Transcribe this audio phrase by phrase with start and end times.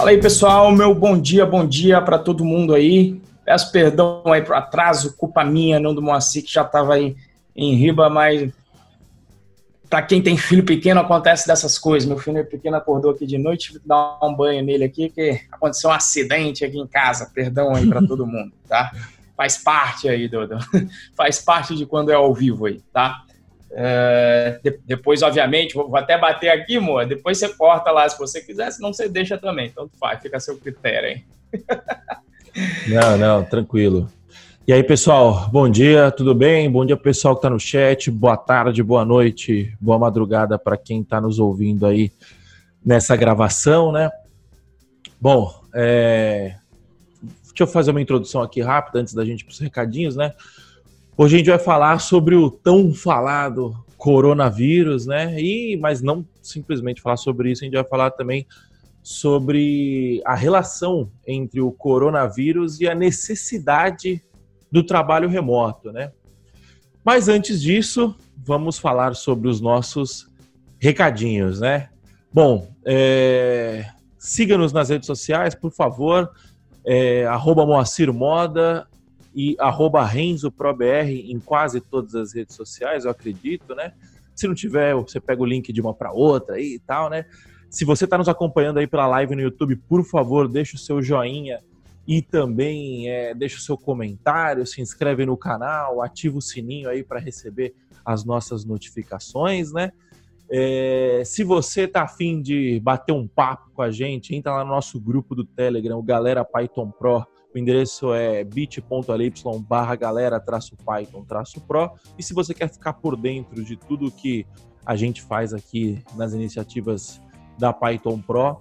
[0.00, 0.72] Fala aí, pessoal.
[0.72, 3.20] Meu bom dia, bom dia para todo mundo aí.
[3.44, 7.14] Peço perdão aí pro atraso, culpa minha, não do Moacir, que já estava aí
[7.54, 8.50] em riba, mas
[9.90, 12.08] para quem tem filho pequeno acontece dessas coisas.
[12.08, 15.38] Meu filho pequeno acordou aqui de noite, tive que dar um banho nele aqui, que
[15.52, 17.30] aconteceu um acidente aqui em casa.
[17.34, 18.90] Perdão aí para todo mundo, tá?
[19.36, 20.56] Faz parte aí, Dodo.
[21.14, 23.22] Faz parte de quando é ao vivo aí, tá?
[23.72, 27.06] É, de, depois, obviamente, vou, vou, até bater aqui, amor.
[27.06, 29.66] Depois você corta lá se você quiser, senão você deixa também.
[29.66, 31.24] Então faz, fica a seu critério, hein?
[32.88, 34.08] não, não, tranquilo.
[34.66, 36.70] E aí, pessoal, bom dia, tudo bem?
[36.70, 41.00] Bom dia pessoal que está no chat, boa tarde, boa noite, boa madrugada para quem
[41.00, 42.12] está nos ouvindo aí
[42.84, 44.10] nessa gravação, né?
[45.20, 46.56] Bom, é...
[47.22, 50.34] deixa eu fazer uma introdução aqui rápida antes da gente ir para os recadinhos, né?
[51.22, 55.38] Hoje a gente vai falar sobre o tão falado coronavírus, né?
[55.38, 58.46] E mas não simplesmente falar sobre isso, a gente vai falar também
[59.02, 64.24] sobre a relação entre o coronavírus e a necessidade
[64.72, 66.10] do trabalho remoto, né?
[67.04, 70.26] Mas antes disso, vamos falar sobre os nossos
[70.78, 71.90] recadinhos, né?
[72.32, 73.84] Bom, é...
[74.18, 76.30] siga-nos nas redes sociais, por favor,
[76.82, 77.26] é...
[77.26, 78.88] arroba Moacir Moda,
[79.34, 83.92] e arroba RenzoProBR em quase todas as redes sociais, eu acredito, né?
[84.34, 87.26] Se não tiver, você pega o link de uma para outra aí e tal, né?
[87.68, 91.00] Se você está nos acompanhando aí pela live no YouTube, por favor, deixa o seu
[91.00, 91.60] joinha
[92.06, 97.04] e também é, deixa o seu comentário, se inscreve no canal, ativa o sininho aí
[97.04, 99.92] para receber as nossas notificações, né?
[100.50, 104.70] É, se você tá afim de bater um papo com a gente, entra lá no
[104.70, 107.24] nosso grupo do Telegram, Galera Python Pro.
[107.54, 109.32] O endereço é bit.ly
[109.68, 111.24] barra galera Python
[111.66, 111.90] Pro.
[112.16, 114.46] E se você quer ficar por dentro de tudo que
[114.86, 117.20] a gente faz aqui nas iniciativas
[117.58, 118.56] da Python Pro,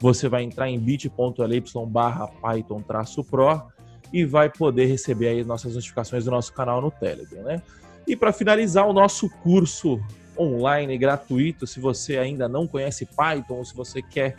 [0.00, 3.62] você vai entrar em bit.ly barra Python Pro
[4.12, 7.62] e vai poder receber aí nossas notificações do nosso canal no Telegram, né?
[8.06, 10.00] E para finalizar o nosso curso
[10.36, 14.36] online gratuito, se você ainda não conhece Python ou se você quer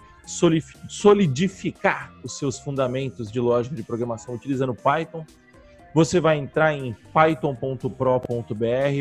[0.87, 5.25] solidificar os seus fundamentos de lógica de programação utilizando Python,
[5.93, 7.89] você vai entrar em python.pro.br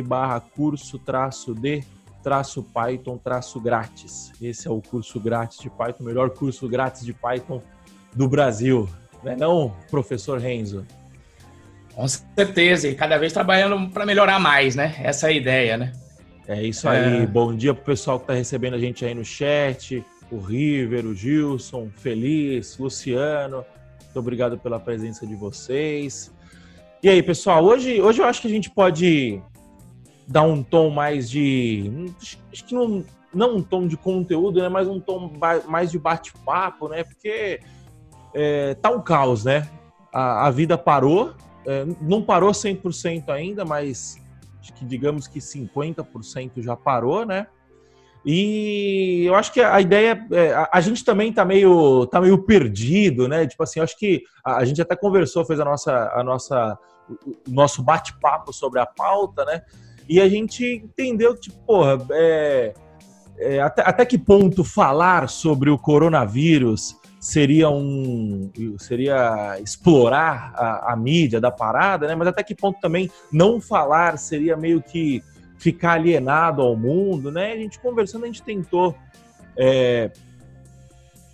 [0.04, 1.84] barra curso traço de
[2.22, 4.32] traço Python traço grátis.
[4.42, 7.62] Esse é o curso grátis de Python, o melhor curso grátis de Python
[8.14, 8.88] do Brasil.
[9.22, 10.84] Não é não, professor Renzo?
[11.94, 14.96] Com certeza, e cada vez trabalhando para melhorar mais, né?
[14.98, 15.92] Essa é a ideia, né?
[16.48, 17.22] É isso aí.
[17.22, 17.26] É...
[17.26, 21.14] Bom dia pro pessoal que está recebendo a gente aí no chat o River, o
[21.14, 23.64] Gilson, Feliz, Luciano.
[24.04, 26.32] Muito obrigado pela presença de vocês.
[27.02, 29.40] E aí, pessoal, hoje, hoje eu acho que a gente pode
[30.26, 31.90] dar um tom mais de.
[32.52, 34.68] Acho que não, não um tom de conteúdo, né?
[34.68, 35.32] Mas um tom
[35.66, 37.02] mais de bate-papo, né?
[37.02, 37.60] Porque
[38.34, 39.68] é, tá um caos, né?
[40.12, 41.34] A, a vida parou,
[41.66, 44.20] é, não parou 100% ainda, mas
[44.60, 47.46] acho que digamos que 50% já parou, né?
[48.24, 50.26] E eu acho que a ideia.
[50.32, 53.46] É, a, gente também tá meio, tá meio perdido, né?
[53.46, 57.50] Tipo assim, acho que a, a, gente até conversou, fez a nossa, a nossa, o
[57.50, 59.62] nosso bate-papo sobre a pauta, né?
[60.08, 62.74] E a gente entendeu que, tipo, porra, é,
[63.38, 70.96] é, até, até que ponto falar sobre o coronavírus seria um seria explorar a, a,
[70.96, 72.14] mídia da parada, né?
[72.14, 75.22] Mas até que ponto também não falar seria meio que
[75.60, 77.52] ficar alienado ao mundo, né?
[77.52, 78.96] A gente conversando, a gente tentou
[79.56, 80.10] é,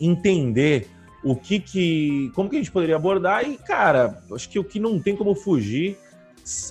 [0.01, 0.89] entender
[1.23, 4.81] o que que, como que a gente poderia abordar e, cara, acho que o que
[4.81, 5.97] não tem como fugir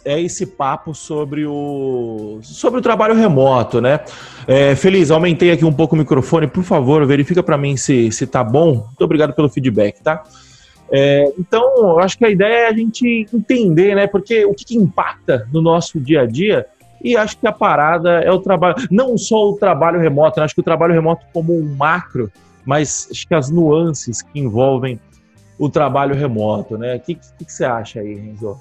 [0.03, 4.01] é esse papo sobre o sobre o trabalho remoto, né?
[4.47, 8.27] É, Feliz, aumentei aqui um pouco o microfone, por favor, verifica para mim se se
[8.27, 8.85] tá bom.
[8.85, 10.23] Muito obrigado pelo feedback, tá?
[10.89, 14.07] É, então, acho que a ideia é a gente entender, né?
[14.07, 16.65] Porque o que, que impacta no nosso dia a dia
[17.03, 20.45] e acho que a parada é o trabalho, não só o trabalho remoto, né?
[20.45, 22.31] acho que o trabalho remoto como um macro,
[22.65, 24.99] mas acho que as nuances que envolvem
[25.57, 26.95] o trabalho remoto, né?
[26.95, 28.59] O que, que, que você acha aí, Renzo?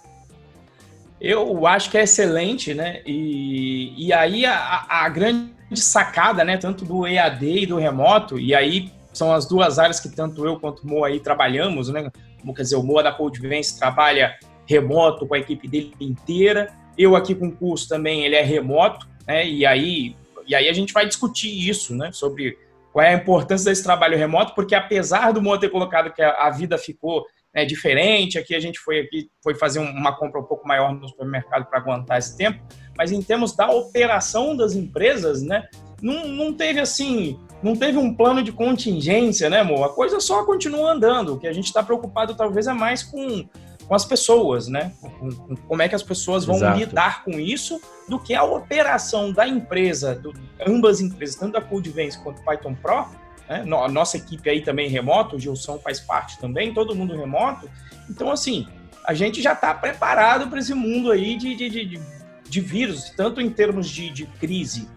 [1.21, 3.01] Eu acho que é excelente, né?
[3.07, 6.57] E, e aí a, a grande sacada, né?
[6.57, 10.59] Tanto do EAD e do remoto, e aí são as duas áreas que tanto eu
[10.59, 12.11] quanto o Mo aí trabalhamos, né?
[12.55, 14.35] Quer dizer, o Moa da Codevense trabalha
[14.67, 19.07] remoto com a equipe dele inteira, eu aqui com o curso também, ele é remoto,
[19.27, 19.47] né?
[19.47, 22.11] E aí, e aí a gente vai discutir isso, né?
[22.13, 22.59] Sobre
[22.93, 26.47] qual é a importância desse trabalho remoto, porque apesar do Mo ter colocado que a,
[26.47, 30.45] a vida ficou né, diferente, aqui a gente foi aqui foi fazer uma compra um
[30.45, 32.63] pouco maior no supermercado para aguentar esse tempo,
[32.97, 35.67] mas em termos da operação das empresas, né?
[36.01, 39.85] Não, não teve assim não teve um plano de contingência, né, amor?
[39.85, 41.33] A coisa só continua andando.
[41.33, 43.49] O que a gente está preocupado talvez é mais com,
[43.87, 44.93] com as pessoas, né?
[45.01, 46.79] Com, com como é que as pessoas vão Exato.
[46.79, 50.33] lidar com isso, do que a operação da empresa, do,
[50.67, 53.07] ambas empresas, tanto da Codevance quanto Python Pro,
[53.49, 53.61] né?
[53.61, 57.69] A nossa equipe aí também remoto, o Gilson faz parte também, todo mundo remoto.
[58.09, 58.67] Então, assim,
[59.05, 62.01] a gente já está preparado para esse mundo aí de, de, de,
[62.49, 64.89] de, vírus, tanto em termos de, de crise,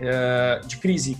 [0.00, 1.18] uh, de crise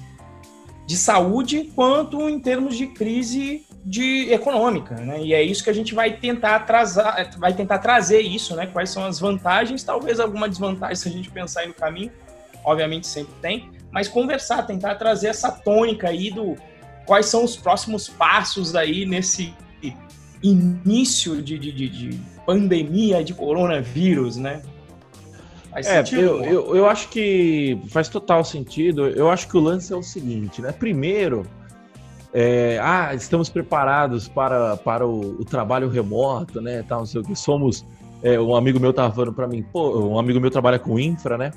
[0.86, 5.20] de saúde, quanto em termos de crise de econômica, né?
[5.22, 8.66] E é isso que a gente vai tentar atrasar, vai tentar trazer isso, né?
[8.66, 12.12] Quais são as vantagens, talvez alguma desvantagem se a gente pensar aí no caminho,
[12.64, 16.56] obviamente sempre tem, mas conversar, tentar trazer essa tônica aí do
[17.06, 19.54] quais são os próximos passos aí nesse
[20.42, 24.62] início de, de, de, de pandemia de coronavírus, né?
[25.70, 29.06] Faz é, sentido, eu, eu, eu, acho que faz total sentido.
[29.06, 30.72] Eu acho que o lance é o seguinte, né?
[30.72, 31.46] Primeiro,
[32.40, 36.84] é, ah, estamos preparados para, para o, o, trabalho remoto, né?
[36.84, 37.34] Tal, não sei o que.
[37.34, 37.84] Somos.
[38.22, 41.36] É, um amigo meu tava falando para mim, pô, um amigo meu trabalha com infra,
[41.36, 41.52] né?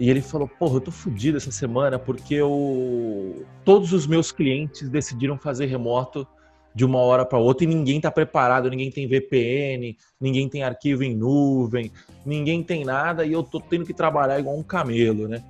[0.00, 3.46] E ele falou, porra, eu tô fudido essa semana porque eu...
[3.64, 6.26] todos os meus clientes decidiram fazer remoto
[6.74, 11.04] de uma hora para outra e ninguém está preparado, ninguém tem VPN, ninguém tem arquivo
[11.04, 11.92] em nuvem,
[12.24, 15.42] ninguém tem nada e eu tô tendo que trabalhar igual um camelo, né?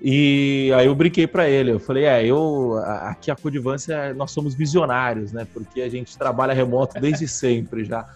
[0.00, 4.54] E aí eu brinquei para ele, eu falei, é, eu aqui a Codivância nós somos
[4.54, 5.46] visionários, né?
[5.52, 8.06] Porque a gente trabalha remoto desde sempre já.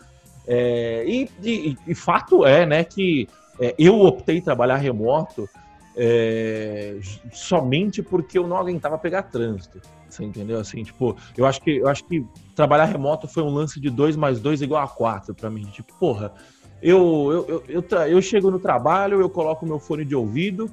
[0.47, 3.29] É, e, e, e, fato é, né, que
[3.61, 5.49] é, eu optei trabalhar remoto
[5.95, 6.97] é,
[7.33, 9.81] somente porque eu não aguentava pegar trânsito.
[10.09, 10.59] Você entendeu?
[10.59, 12.25] Assim, tipo, eu acho que eu acho que
[12.55, 15.67] trabalhar remoto foi um lance de 2 mais 2 igual a 4 para mim.
[15.67, 16.33] Tipo, porra,
[16.81, 20.71] eu, eu, eu, eu, eu chego no trabalho, eu coloco meu fone de ouvido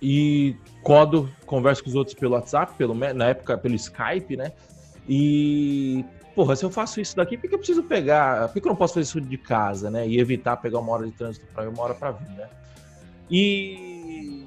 [0.00, 4.52] e codo, converso com os outros pelo WhatsApp, pelo, na época pelo Skype, né?
[5.08, 6.04] E,
[6.34, 8.48] porra, se eu faço isso daqui, por que eu preciso pegar?
[8.48, 10.06] Por que eu não posso fazer isso de casa, né?
[10.08, 12.48] E evitar pegar uma hora de trânsito para ir, uma hora para vir, né?
[13.30, 14.46] E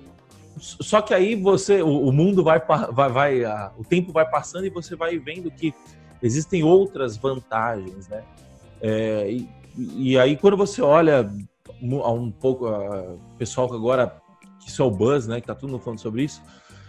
[0.58, 2.62] só que aí você, o, mundo vai,
[2.92, 5.74] vai, vai o tempo vai passando e você vai vendo que
[6.22, 8.24] existem outras vantagens, né?
[8.82, 11.30] É, e, e, aí quando você olha
[11.82, 14.22] um pouco o pessoal que agora
[14.64, 15.42] que isso é o buzz, né?
[15.42, 16.42] Que tá todo mundo falando sobre isso.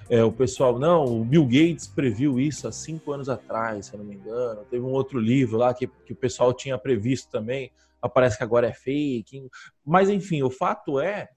[0.09, 3.99] É, o pessoal, não, o Bill Gates previu isso há cinco anos atrás, se eu
[3.99, 4.63] não me engano.
[4.71, 7.71] Teve um outro livro lá que, que o pessoal tinha previsto também.
[8.13, 9.49] Parece que agora é fake.
[9.85, 11.29] Mas enfim, o fato é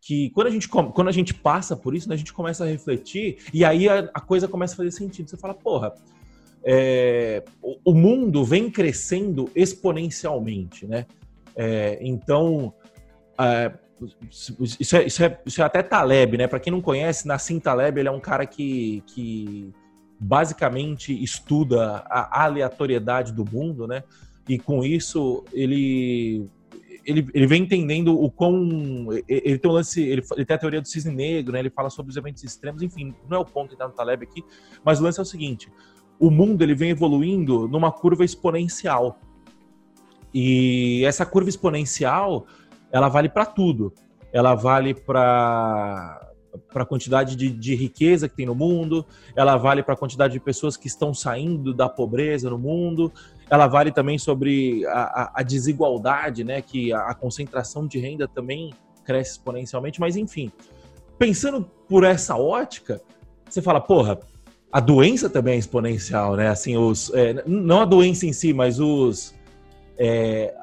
[0.00, 2.66] que quando a gente, quando a gente passa por isso, né, a gente começa a
[2.66, 5.28] refletir e aí a, a coisa começa a fazer sentido.
[5.28, 5.92] Você fala, porra,
[6.64, 11.06] é, o, o, mundo vem crescendo exponencialmente, né?
[11.54, 12.72] É, então,
[13.38, 13.72] é,
[14.30, 16.46] isso, é, isso, é, isso é até Taleb, né?
[16.46, 19.72] Para quem não conhece, Nassim Taleb ele é um cara que, que
[20.18, 24.02] basicamente estuda a aleatoriedade do mundo, né?
[24.48, 26.48] E com isso ele
[27.06, 29.08] ele, ele vem entendendo o quão.
[29.28, 30.02] Ele tem um lance.
[30.02, 31.60] Ele, ele tem a teoria do cisne negro, né?
[31.60, 34.24] Ele fala sobre os eventos extremos, enfim, não é o ponto que tá no Taleb
[34.24, 34.44] aqui,
[34.84, 35.70] mas o lance é o seguinte:
[36.18, 39.20] o mundo ele vem evoluindo numa curva exponencial.
[40.34, 42.46] E essa curva exponencial,
[42.90, 43.92] ela vale para tudo.
[44.32, 46.22] Ela vale para
[46.72, 49.04] para a quantidade de, de, riqueza que tem no mundo,
[49.34, 53.12] ela vale para a quantidade de pessoas que estão saindo da pobreza no mundo,
[53.50, 56.60] ela vale também sobre a, a desigualdade, né?
[56.60, 58.72] Que a, a, concentração de renda também
[59.04, 60.50] cresce exponencialmente, mas enfim.
[61.18, 63.00] Pensando por essa ótica,
[63.48, 64.18] você fala, porra,
[64.72, 66.48] a doença também é exponencial, né?
[66.48, 69.34] Assim, os, é, não a doença em si, mas os.
[69.96, 70.54] É,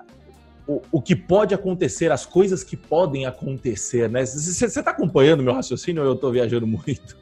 [0.67, 4.25] o, o, que pode acontecer, as coisas que podem acontecer, né?
[4.25, 7.17] Você está acompanhando meu raciocínio ou eu estou viajando muito?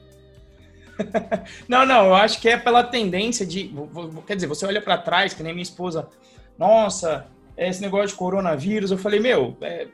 [1.68, 3.74] não, não, eu acho que é pela tendência de.
[4.28, 6.08] Quer dizer, você olha para trás, que nem minha esposa,
[6.58, 8.92] nossa, esse negócio de coronavírus.
[8.92, 9.88] Eu falei, meu, é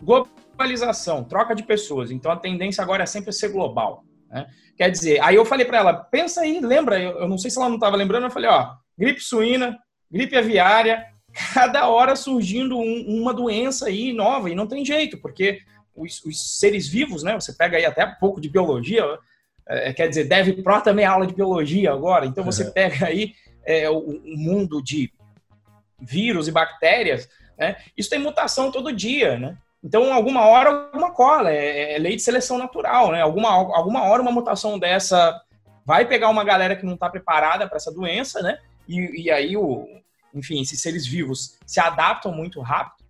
[0.00, 2.10] globalização, troca de pessoas.
[2.10, 4.04] Então a tendência agora é sempre ser global.
[4.30, 4.46] Né?
[4.76, 7.00] Quer dizer, aí eu falei para ela, pensa aí, lembra?
[7.00, 9.78] Eu, eu não sei se ela não estava lembrando, eu falei, ó, gripe suína,
[10.10, 11.06] gripe aviária,
[11.54, 15.60] cada hora surgindo um, uma doença aí nova, e não tem jeito, porque
[15.94, 17.34] os, os seres vivos, né?
[17.34, 19.04] Você pega aí até um pouco de biologia,
[19.66, 23.34] é, quer dizer, Dev Pro também é aula de biologia agora, então você pega aí
[23.64, 25.12] é, o, o, mundo de
[25.98, 27.76] vírus e bactérias, né?
[27.96, 29.56] Isso tem mutação todo dia, né?
[29.82, 33.20] Então, alguma hora, alguma cola, é, é lei de seleção natural, né?
[33.20, 35.40] Alguma, alguma hora uma mutação dessa
[35.84, 38.58] vai pegar uma galera que não está preparada para essa doença, né?
[38.88, 39.86] E, e aí, o,
[40.34, 43.04] enfim, esses seres vivos se adaptam muito rápido,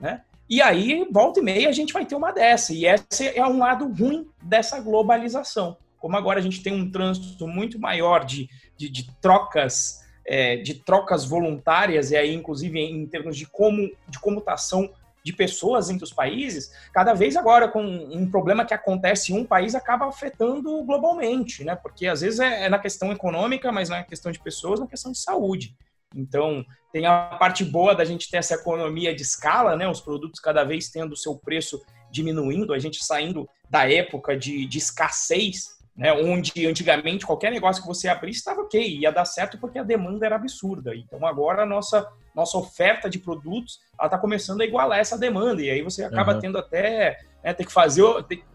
[0.00, 0.22] né?
[0.48, 2.72] E aí, volta e meia, a gente vai ter uma dessa.
[2.72, 5.76] E esse é um lado ruim dessa globalização.
[5.98, 10.74] como agora a gente tem um trânsito muito maior de, de, de trocas é, de
[10.74, 14.90] trocas voluntárias, e aí, inclusive, em termos de, como, de comutação
[15.22, 19.44] de pessoas entre os países, cada vez agora com um problema que acontece em um
[19.44, 21.74] país acaba afetando globalmente, né?
[21.74, 25.10] Porque às vezes é, é na questão econômica, mas na questão de pessoas, na questão
[25.10, 25.74] de saúde.
[26.14, 29.88] Então, tem a parte boa da gente ter essa economia de escala, né?
[29.88, 34.66] Os produtos cada vez tendo o seu preço diminuindo, a gente saindo da época de,
[34.66, 39.58] de escassez né, onde antigamente qualquer negócio que você abrisse estava ok, ia dar certo
[39.58, 40.94] porque a demanda era absurda.
[40.94, 45.70] Então agora a nossa, nossa oferta de produtos está começando a igualar essa demanda, e
[45.70, 46.40] aí você acaba uhum.
[46.40, 48.04] tendo até né, ter que fazer,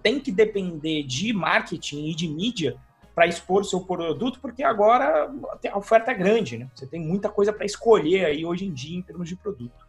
[0.04, 2.78] tem que depender de marketing e de mídia
[3.14, 5.30] para expor seu produto, porque agora
[5.72, 6.68] a oferta é grande, né?
[6.74, 9.86] Você tem muita coisa para escolher aí hoje em dia em termos de produto.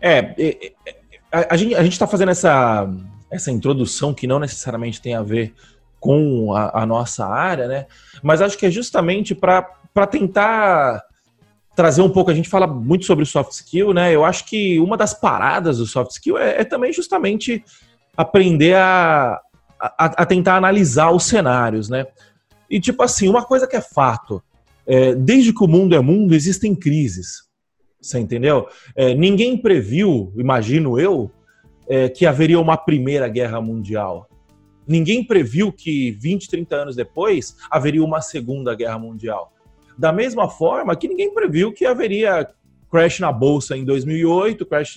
[0.00, 0.96] É, é, é
[1.32, 2.88] a, a gente está fazendo essa,
[3.30, 5.54] essa introdução que não necessariamente tem a ver
[5.98, 7.86] com a, a nossa área, né?
[8.22, 11.02] Mas acho que é justamente para tentar
[11.74, 14.14] trazer um pouco, a gente fala muito sobre soft skill, né?
[14.14, 17.62] Eu acho que uma das paradas do soft skill é, é também justamente
[18.16, 19.38] aprender a,
[19.80, 22.06] a, a, tentar analisar os cenários, né?
[22.68, 24.42] E tipo assim, uma coisa que é fato,
[24.86, 27.46] é, desde que o mundo é mundo, existem crises.
[28.00, 28.68] Você entendeu?
[28.94, 31.30] É, ninguém previu, imagino eu,
[31.88, 34.28] é, que haveria uma primeira guerra mundial.
[34.86, 39.52] Ninguém previu que 20, 30 anos depois haveria uma segunda guerra mundial.
[39.98, 42.48] Da mesma forma que ninguém previu que haveria
[42.96, 44.96] crash na bolsa em 2008, crash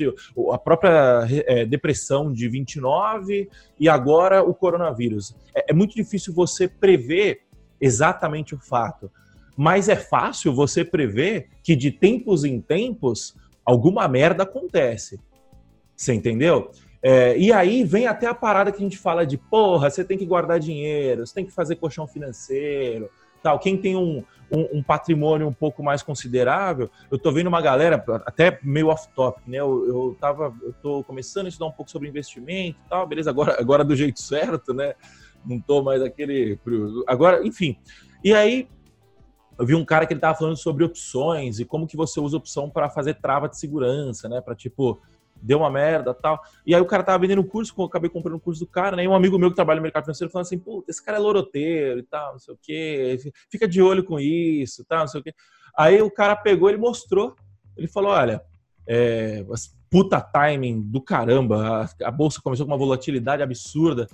[0.53, 5.35] a própria é, depressão de 29 e agora o coronavírus.
[5.53, 7.41] É, é muito difícil você prever
[7.81, 9.11] exatamente o fato,
[9.57, 15.19] mas é fácil você prever que de tempos em tempos alguma merda acontece.
[15.93, 16.71] Você entendeu?
[17.03, 20.17] É, e aí vem até a parada que a gente fala de porra, você tem
[20.17, 23.09] que guardar dinheiro, você tem que fazer colchão financeiro,
[23.41, 23.59] tal.
[23.59, 28.03] Quem tem um, um, um, patrimônio um pouco mais considerável, eu tô vendo uma galera,
[28.25, 29.57] até meio off-topic, né?
[29.57, 33.29] Eu, eu, tava, eu tô começando a estudar um pouco sobre investimento e tal, beleza,
[33.29, 34.93] agora, agora do jeito certo, né?
[35.45, 36.59] Não tô mais aquele.
[37.07, 37.77] Agora, enfim.
[38.23, 38.67] E aí,
[39.57, 42.37] eu vi um cara que ele tava falando sobre opções e como que você usa
[42.37, 44.41] opção para fazer trava de segurança, né?
[44.41, 45.01] Para tipo,
[45.41, 46.41] deu uma merda tal.
[46.65, 48.95] E aí o cara tava vendendo um curso, acabei comprando o um curso do cara,
[48.95, 49.03] né?
[49.03, 51.21] E um amigo meu que trabalha no mercado financeiro falando assim, pô, esse cara é
[51.21, 53.17] loroteiro e tal, não sei o quê,
[53.49, 55.33] fica de olho com isso, tal, não sei o quê.
[55.77, 57.35] Aí o cara pegou, ele mostrou,
[57.77, 58.41] ele falou, olha,
[58.87, 59.45] é,
[59.89, 64.07] puta timing do caramba, a, a, bolsa começou com uma volatilidade absurda.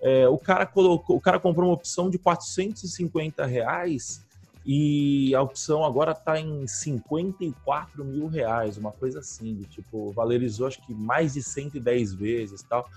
[0.00, 4.25] É, o cara colocou, o cara comprou uma opção de 450 reais
[4.66, 10.84] e a opção agora está em 54 mil reais, uma coisa assim, tipo, valorizou acho
[10.84, 12.90] que mais de 110 vezes tal.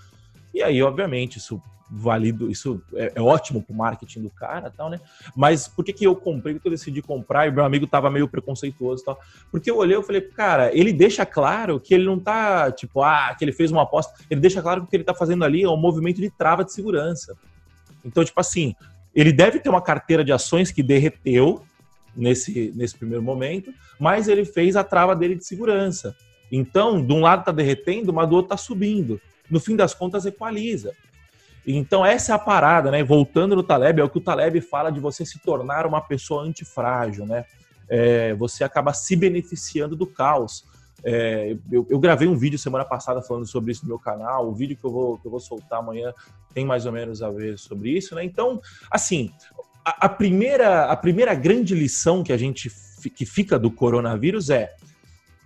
[0.52, 5.00] E aí, obviamente, isso valido, isso é, é ótimo pro marketing do cara tal, né?
[5.34, 8.26] Mas por que, que eu comprei, que eu decidi comprar e meu amigo tava meio
[8.26, 9.20] preconceituoso tal?
[9.50, 13.32] Porque eu olhei e falei, cara, ele deixa claro que ele não tá, tipo, ah,
[13.36, 15.62] que ele fez uma aposta, ele deixa claro que o que ele tá fazendo ali
[15.62, 17.36] é um movimento de trava de segurança.
[18.04, 18.74] Então, tipo assim,
[19.14, 21.64] ele deve ter uma carteira de ações que derreteu
[22.16, 26.14] nesse, nesse primeiro momento, mas ele fez a trava dele de segurança.
[26.50, 29.20] Então, de um lado está derretendo, mas do outro está subindo.
[29.48, 30.92] No fim das contas, equaliza.
[31.66, 33.02] Então, essa é a parada, né?
[33.04, 36.42] Voltando no Taleb, é o que o Taleb fala de você se tornar uma pessoa
[36.42, 37.44] antifrágil, né?
[37.88, 40.64] É, você acaba se beneficiando do caos.
[41.04, 44.48] É, eu, eu, gravei um vídeo semana passada falando sobre isso no meu canal.
[44.48, 46.12] O vídeo que eu vou, que eu vou soltar amanhã
[46.54, 48.24] tem mais ou menos a ver sobre isso, né?
[48.24, 49.30] Então, assim,
[49.84, 52.70] a, a, primeira, a primeira grande lição que a gente
[53.16, 54.74] que fica do coronavírus é,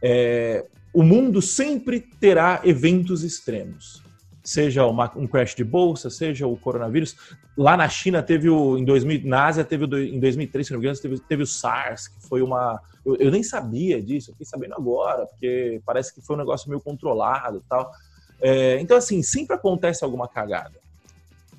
[0.03, 4.04] é o mundo sempre terá eventos extremos
[4.45, 7.17] seja uma, um crash de bolsa, seja o coronavírus.
[7.57, 10.79] Lá na China teve o em 2000, na Ásia teve o, em 2003, se não
[10.79, 14.35] me engano, teve, teve o SARS, que foi uma eu, eu, nem sabia disso, eu
[14.35, 17.91] fiquei sabendo agora, porque parece que foi um negócio meio controlado, e tal.
[18.41, 20.79] É, então assim, sempre acontece alguma cagada.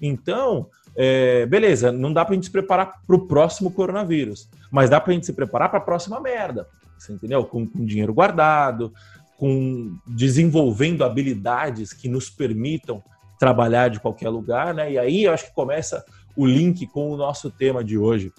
[0.02, 5.14] Então, é, beleza, não dá pra gente se preparar pro próximo coronavírus, mas dá pra
[5.14, 6.68] gente se preparar para a próxima merda.
[6.98, 7.46] Você entendeu?
[7.46, 8.94] Com, com dinheiro guardado,
[9.38, 13.04] com desenvolvendo habilidades que nos permitam
[13.38, 14.92] trabalhar de qualquer lugar, né?
[14.92, 16.04] E aí eu acho que começa
[16.36, 18.32] o link com o nosso tema de hoje,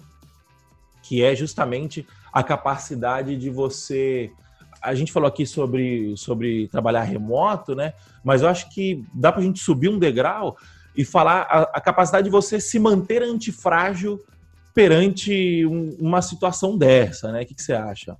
[1.03, 4.31] que é justamente a capacidade de você.
[4.81, 7.93] A gente falou aqui sobre, sobre trabalhar remoto, né?
[8.23, 10.57] Mas eu acho que dá para a gente subir um degrau
[10.95, 14.19] e falar a, a capacidade de você se manter antifrágil
[14.73, 17.41] perante um, uma situação dessa, né?
[17.41, 18.17] O que, que você acha?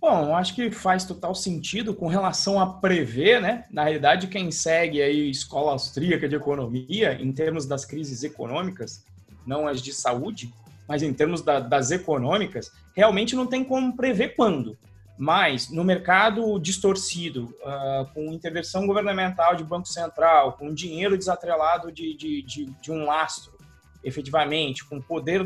[0.00, 3.64] Bom, acho que faz total sentido com relação a prever, né?
[3.70, 9.04] Na realidade, quem segue aí escola austríaca de economia, em termos das crises econômicas,
[9.44, 10.54] não as de saúde,
[10.86, 14.78] mas em termos da, das econômicas, realmente não tem como prever quando.
[15.18, 22.14] Mas no mercado distorcido, uh, com intervenção governamental de Banco Central, com dinheiro desatrelado de,
[22.14, 23.58] de, de, de um lastro,
[24.04, 25.44] efetivamente, com poder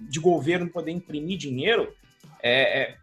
[0.00, 1.92] de governo poder imprimir dinheiro,
[2.42, 2.96] é, é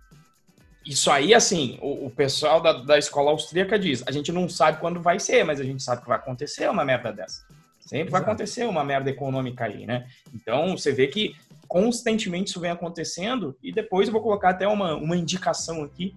[0.87, 4.79] isso aí, assim, o, o pessoal da, da, escola austríaca diz: a gente não sabe
[4.79, 7.45] quando vai ser, mas a gente sabe que vai acontecer uma merda dessa.
[7.81, 8.11] Sempre Exato.
[8.11, 10.07] vai acontecer uma merda econômica aí, né?
[10.33, 11.35] Então, você vê que
[11.67, 16.15] constantemente isso vem acontecendo, e depois eu vou colocar até uma, uma indicação aqui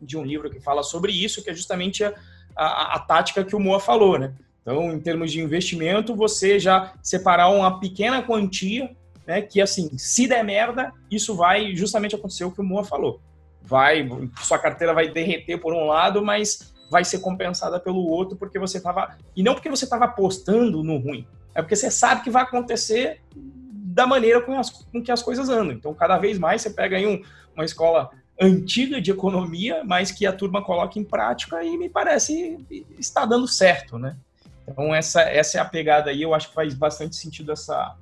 [0.00, 2.14] de um livro que fala sobre isso, que é justamente a,
[2.56, 4.34] a, a tática que o Moa falou, né?
[4.62, 8.96] Então, em termos de investimento, você já separar uma pequena quantia,
[9.26, 9.42] né?
[9.42, 13.20] Que assim, se der merda, isso vai justamente acontecer o que o Moa falou
[13.68, 14.08] vai,
[14.40, 18.78] sua carteira vai derreter por um lado, mas vai ser compensada pelo outro porque você
[18.78, 22.42] estava e não porque você estava apostando no ruim, é porque você sabe que vai
[22.42, 25.72] acontecer da maneira com, as, com que as coisas andam.
[25.72, 27.20] Então, cada vez mais você pega aí um,
[27.54, 28.10] uma escola
[28.40, 32.58] antiga de economia, mas que a turma coloca em prática e me parece
[32.98, 34.16] está dando certo, né?
[34.66, 36.22] Então essa essa é a pegada aí.
[36.22, 37.96] Eu acho que faz bastante sentido essa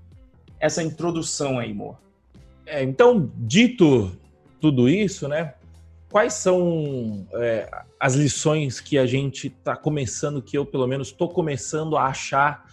[0.60, 1.98] essa introdução aí, Moa.
[2.66, 4.10] É, então, dito
[4.66, 5.54] tudo isso, né?
[6.10, 7.70] Quais são é,
[8.00, 12.66] as lições que a gente está começando, que eu pelo menos estou começando a achar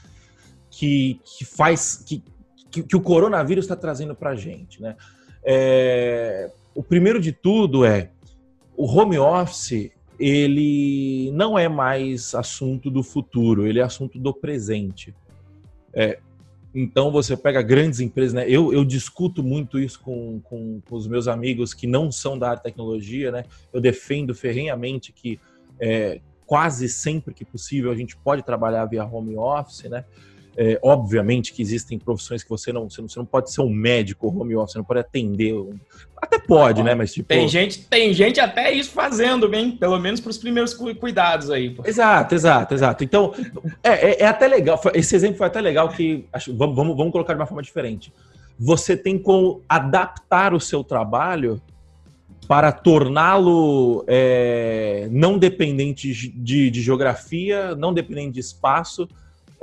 [0.72, 2.24] que, que faz que,
[2.72, 4.96] que, que o coronavírus está trazendo para a gente, né?
[5.44, 8.10] É, o primeiro de tudo é
[8.76, 15.14] o home office ele não é mais assunto do futuro, ele é assunto do presente.
[15.94, 16.20] É,
[16.74, 18.46] então você pega grandes empresas, né?
[18.48, 22.48] Eu, eu discuto muito isso com, com, com, os meus amigos que não são da
[22.48, 23.46] área de tecnologia, né?
[23.72, 25.40] Eu defendo ferrenhamente que
[25.80, 30.04] é, quase sempre que possível a gente pode trabalhar via home office, né?
[30.56, 33.70] É, obviamente que existem profissões que você não, você não, você não pode ser um
[33.70, 35.54] médico home office, você não pode atender.
[36.16, 36.94] Até pode, né?
[36.94, 37.28] Mas tipo.
[37.28, 41.72] Tem gente, tem gente até isso fazendo, bem, pelo menos para os primeiros cuidados aí.
[41.72, 41.84] Pô.
[41.86, 43.04] Exato, exato, exato.
[43.04, 43.34] Então,
[43.84, 44.80] é, é, é, até legal.
[44.94, 46.26] Esse exemplo foi até legal que.
[46.32, 48.14] Acho, vamos, vamos, vamos colocar de uma forma diferente.
[48.60, 51.60] Você tem como adaptar o seu trabalho
[52.48, 59.08] para torná-lo é, não dependente de, de geografia, não dependente de espaço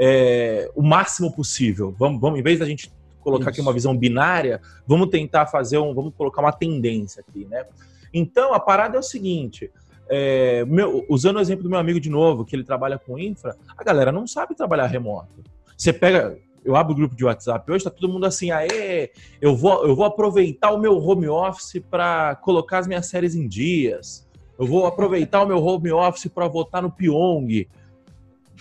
[0.01, 1.95] é, o máximo possível.
[1.99, 3.51] Vamos, vamos, em vez da gente colocar Isso.
[3.51, 7.67] aqui uma visão binária, vamos tentar fazer um, vamos colocar uma tendência aqui, né?
[8.13, 9.71] Então a parada é o seguinte.
[10.09, 13.55] É, meu, usando o exemplo do meu amigo de novo, que ele trabalha com infra,
[13.77, 15.45] a galera não sabe trabalhar remoto.
[15.77, 19.55] Você pega, eu abro o grupo de WhatsApp hoje, tá todo mundo assim, aê, eu
[19.55, 24.27] vou, eu vou aproveitar o meu home office para colocar as minhas séries em dias.
[24.59, 27.69] Eu vou aproveitar o meu home office para votar no Pyong.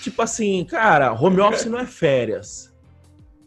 [0.01, 2.73] Tipo assim, cara, home office não é férias.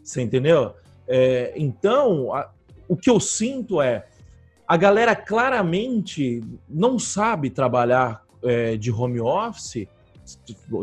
[0.03, 0.75] Você entendeu?
[1.07, 2.51] É, então, a,
[2.87, 4.05] o que eu sinto é
[4.67, 9.87] a galera claramente não sabe trabalhar é, de home office,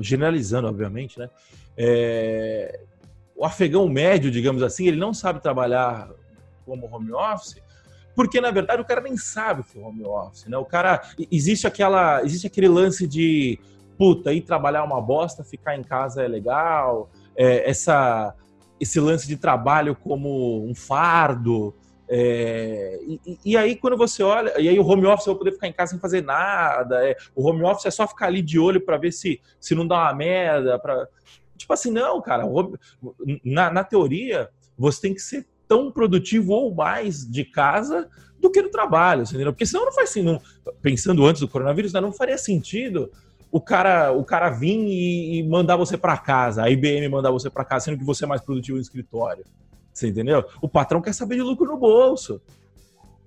[0.01, 1.31] generalizando, obviamente, né?
[1.77, 2.81] É,
[3.35, 6.11] o afegão médio, digamos assim, ele não sabe trabalhar
[6.67, 7.57] como home office,
[8.15, 10.59] porque na verdade o cara nem sabe o que é home office, né?
[10.59, 13.59] O cara existe aquela, existe aquele lance de
[14.01, 18.35] puta, ir trabalhar é uma bosta, ficar em casa é legal, é, essa,
[18.81, 21.75] esse lance de trabalho como um fardo.
[22.09, 25.53] É, e, e, aí, quando você olha, e aí o home office eu vou poder
[25.53, 28.59] ficar em casa sem fazer nada, é, o home office é só ficar ali de
[28.59, 30.79] olho para ver se, se não dá uma merda.
[30.79, 31.07] Pra...
[31.59, 32.45] Tipo assim, não, cara,
[33.45, 38.09] na, na teoria, você tem que ser tão produtivo ou mais de casa
[38.39, 39.53] do que no trabalho, entendeu?
[39.53, 40.41] Porque senão não faz assim, não,
[40.81, 43.11] pensando antes do coronavírus, né, não faria sentido
[43.51, 47.51] o cara, o cara vir e, e mandar você para casa, a IBM mandar você
[47.51, 49.45] para casa, sendo que você é mais produtivo no escritório.
[49.93, 50.45] Você entendeu?
[50.63, 52.41] O patrão quer saber de lucro no bolso.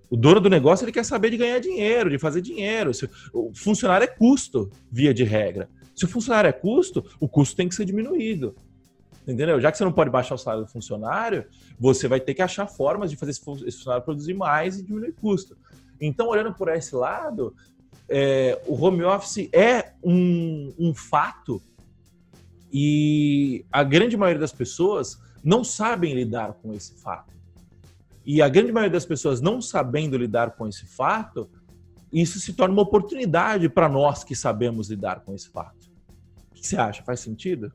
[0.10, 2.92] O dono do negócio ele quer saber de ganhar dinheiro, de fazer dinheiro.
[3.34, 5.68] O funcionário é custo, via de regra.
[5.96, 8.56] Se o funcionário é custo, o custo tem que ser diminuído.
[9.28, 9.60] Entendeu?
[9.60, 11.46] Já que você não pode baixar o salário do funcionário,
[11.80, 15.58] você vai ter que achar formas de fazer esse funcionário produzir mais e diminuir custo.
[16.00, 17.56] Então, olhando por esse lado,
[18.10, 21.62] é, o home office é um, um fato
[22.72, 27.34] e a grande maioria das pessoas não sabem lidar com esse fato.
[28.26, 31.50] E a grande maioria das pessoas não sabendo lidar com esse fato,
[32.12, 35.92] isso se torna uma oportunidade para nós que sabemos lidar com esse fato.
[36.52, 37.04] O que você acha?
[37.04, 37.72] Faz sentido?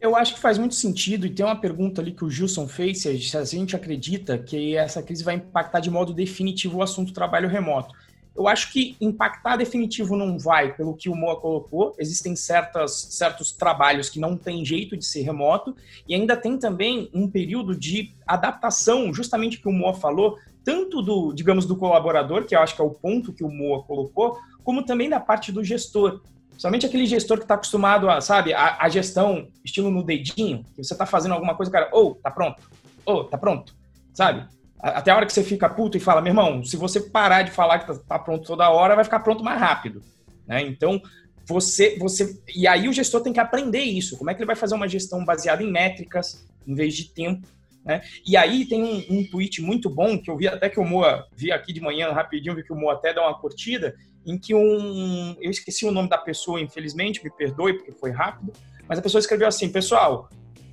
[0.00, 3.02] Eu acho que faz muito sentido, e tem uma pergunta ali que o Gilson fez,
[3.02, 7.48] se a gente acredita que essa crise vai impactar de modo definitivo o assunto trabalho
[7.48, 7.92] remoto.
[8.38, 11.92] Eu acho que impactar definitivo não vai, pelo que o Moa colocou.
[11.98, 15.74] Existem certas, certos trabalhos que não tem jeito de ser remoto,
[16.06, 21.32] e ainda tem também um período de adaptação, justamente que o Moa falou, tanto do,
[21.32, 24.84] digamos, do colaborador, que eu acho que é o ponto que o Moa colocou, como
[24.84, 26.20] também da parte do gestor.
[26.56, 30.84] Somente aquele gestor que está acostumado a, sabe, a, a, gestão estilo no dedinho, que
[30.84, 32.62] você está fazendo alguma coisa, cara, ou, oh, tá pronto,
[33.04, 33.74] ou, oh, tá pronto,
[34.12, 34.46] sabe?
[34.80, 37.50] Até a hora que você fica puto e fala, meu irmão, se você parar de
[37.50, 40.02] falar que tá, tá pronto toda hora, vai ficar pronto mais rápido.
[40.46, 40.62] Né?
[40.62, 41.00] Então,
[41.46, 42.38] você, você.
[42.54, 44.16] E aí o gestor tem que aprender isso.
[44.16, 47.48] Como é que ele vai fazer uma gestão baseada em métricas, em vez de tempo?
[47.84, 48.02] Né?
[48.26, 51.26] E aí tem um, um tweet muito bom, que eu vi até que o Moa,
[51.34, 54.54] vi aqui de manhã rapidinho, vi que o Moa até dá uma curtida, em que
[54.54, 55.34] um.
[55.40, 58.52] Eu esqueci o nome da pessoa, infelizmente, me perdoe porque foi rápido,
[58.86, 60.28] mas a pessoa escreveu assim: pessoal,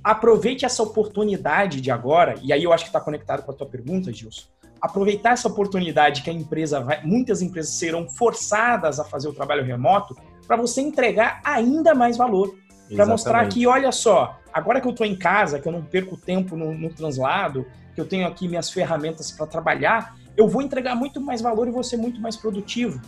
[0.06, 3.66] aproveite essa oportunidade de agora, e aí eu acho que está conectado com a tua
[3.66, 4.44] pergunta, Gilson.
[4.80, 9.64] Aproveitar essa oportunidade que a empresa vai, muitas empresas serão forçadas a fazer o trabalho
[9.64, 10.16] remoto
[10.46, 12.56] para você entregar ainda mais valor.
[12.94, 16.16] Para mostrar que, olha só, agora que eu estou em casa, que eu não perco
[16.16, 20.94] tempo no, no translado, que eu tenho aqui minhas ferramentas para trabalhar, eu vou entregar
[20.94, 23.00] muito mais valor e vou ser muito mais produtivo.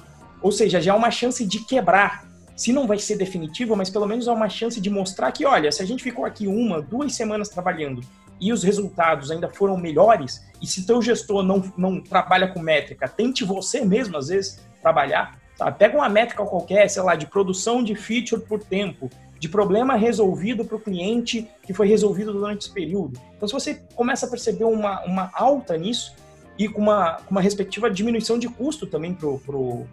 [0.43, 2.28] Ou seja, já é uma chance de quebrar
[2.59, 5.71] se não vai ser definitivo, mas pelo menos há uma chance de mostrar que, olha,
[5.71, 8.03] se a gente ficou aqui uma, duas semanas trabalhando
[8.41, 13.09] e os resultados ainda foram melhores, e se teu gestor não, não trabalha com métrica,
[13.09, 15.39] tente você mesmo, às vezes, trabalhar.
[15.57, 15.71] Tá?
[15.71, 20.65] Pega uma métrica qualquer, sei lá, de produção de feature por tempo, de problema resolvido
[20.65, 23.21] para o cliente que foi resolvido durante esse período.
[23.37, 26.13] Então, se você começa a perceber uma, uma alta nisso
[26.59, 29.87] e com uma, uma respectiva diminuição de custo também para o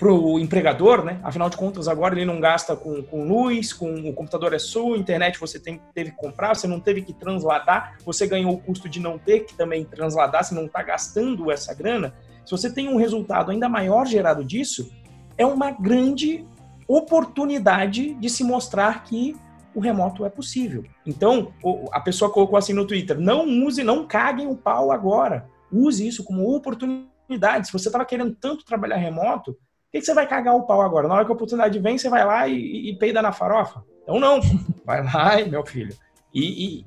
[0.00, 1.20] para o empregador, né?
[1.22, 4.96] Afinal de contas, agora ele não gasta com, com luz, com o computador é sua,
[4.96, 8.88] internet você tem, teve que comprar, você não teve que transladar, você ganhou o custo
[8.88, 12.14] de não ter que também transladar, você não está gastando essa grana.
[12.46, 14.90] Se você tem um resultado ainda maior gerado disso,
[15.36, 16.46] é uma grande
[16.88, 19.36] oportunidade de se mostrar que
[19.74, 20.82] o remoto é possível.
[21.04, 21.52] Então,
[21.92, 25.46] a pessoa colocou assim no Twitter: não use, não caguem o pau agora.
[25.70, 27.66] Use isso como oportunidade.
[27.66, 29.56] Se você estava querendo tanto trabalhar remoto,
[29.90, 31.08] que, que você vai cagar o pau agora?
[31.08, 33.84] Na hora que a oportunidade vem, você vai lá e, e peida na farofa?
[34.02, 34.40] Então não,
[34.84, 35.94] vai lá, meu filho.
[36.32, 36.84] E,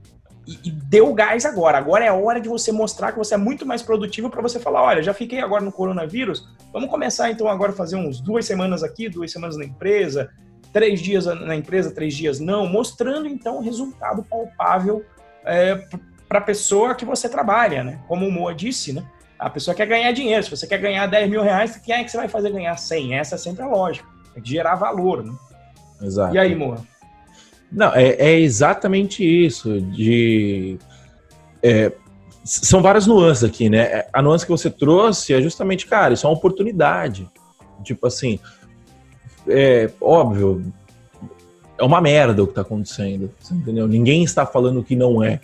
[0.47, 1.77] e, e deu gás agora.
[1.77, 4.59] Agora é a hora de você mostrar que você é muito mais produtivo para você
[4.59, 8.45] falar, olha, já fiquei agora no coronavírus, vamos começar então agora a fazer uns duas
[8.45, 10.29] semanas aqui, duas semanas na empresa,
[10.71, 15.05] três dias na empresa, três dias não, mostrando então o resultado palpável
[15.45, 15.75] é,
[16.27, 18.01] para a pessoa que você trabalha, né?
[18.07, 19.05] Como o Moa disse, né?
[19.43, 20.41] A pessoa quer ganhar dinheiro.
[20.41, 23.15] Se você quer ganhar 10 mil reais, quem é que você vai fazer ganhar 100?
[23.15, 24.08] Essa é sempre a lógica.
[24.41, 25.34] Que gerar valor, né?
[26.01, 26.34] Exato.
[26.34, 26.77] E aí, Moa?
[27.69, 29.82] Não, é, é, exatamente isso.
[29.82, 30.79] De
[31.62, 31.91] é,
[32.43, 34.06] são várias nuances aqui, né?
[34.13, 37.29] A nuance que você trouxe é justamente, cara, isso é uma oportunidade.
[37.84, 38.39] Tipo assim,
[39.47, 40.73] é óbvio,
[41.77, 43.88] é uma merda o que está acontecendo, entendeu?
[43.89, 45.41] Ninguém está falando que não é,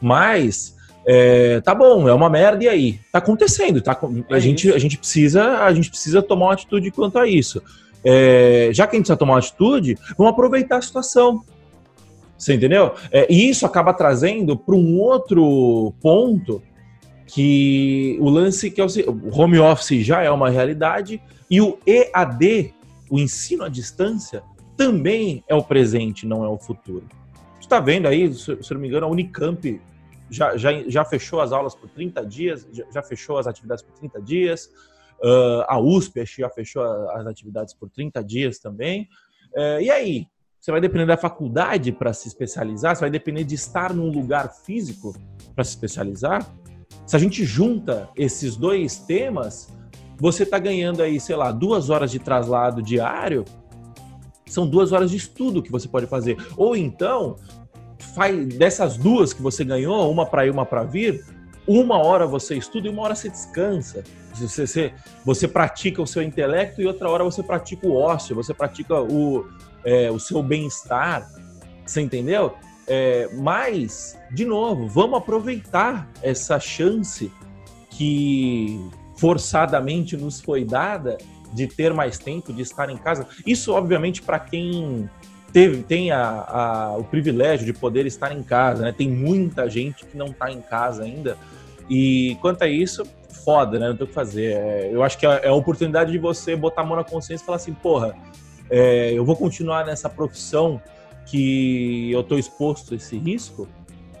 [0.00, 0.76] mas
[1.10, 3.00] é, tá bom, é uma merda e aí?
[3.10, 3.98] Tá acontecendo, tá?
[4.30, 7.62] A, é gente, a, gente precisa, a gente precisa tomar uma atitude quanto a isso.
[8.04, 11.42] É, já que a gente precisa tomar uma atitude, vamos aproveitar a situação.
[12.36, 12.92] Você entendeu?
[13.10, 16.62] É, e isso acaba trazendo para um outro ponto
[17.26, 21.78] que o lance que é o, o home office já é uma realidade e o
[21.86, 22.74] EAD,
[23.08, 24.42] o ensino à distância,
[24.76, 27.06] também é o presente, não é o futuro.
[27.54, 29.80] Você está vendo aí, se, se não me engano, a Unicamp
[30.30, 34.20] já, já, já fechou as aulas por 30 dias, já, fechou as atividades por 30
[34.22, 34.70] dias.
[35.22, 39.08] Uh, a USP já fechou as atividades por 30 dias também.
[39.52, 40.26] Uh, e aí?
[40.60, 42.96] Você vai depender da faculdade para se especializar?
[42.96, 45.14] Você vai depender de estar num lugar físico
[45.54, 46.44] para se especializar?
[47.06, 49.72] Se a gente junta esses dois temas,
[50.18, 53.44] você está ganhando aí, sei lá, duas horas de traslado diário.
[54.46, 56.36] São duas horas de estudo que você pode fazer.
[56.56, 57.36] Ou então,
[57.98, 61.24] faz dessas duas que você ganhou, uma para ir, uma para vir,
[61.66, 64.02] uma hora você estuda e uma hora você descansa.
[64.34, 68.54] Você, você, você pratica o seu intelecto e outra hora você pratica o ócio, você
[68.54, 69.46] pratica o,
[69.84, 71.28] é, o seu bem-estar.
[71.84, 72.54] Você entendeu?
[72.86, 77.30] É, mas, de novo, vamos aproveitar essa chance
[77.90, 78.80] que
[79.16, 81.18] forçadamente nos foi dada
[81.52, 83.26] de ter mais tempo, de estar em casa.
[83.46, 85.08] Isso, obviamente, para quem
[85.52, 88.92] teve, tem a, a, o privilégio de poder estar em casa, né?
[88.92, 91.36] Tem muita gente que não está em casa ainda.
[91.88, 93.04] E quanto a isso,
[93.44, 93.88] foda, né?
[93.88, 94.52] Não tem o que fazer.
[94.52, 97.42] É, eu acho que é, é a oportunidade de você botar a mão na consciência
[97.42, 98.14] e falar assim, porra,
[98.70, 100.80] é, eu vou continuar nessa profissão
[101.26, 103.68] que eu estou exposto a esse risco,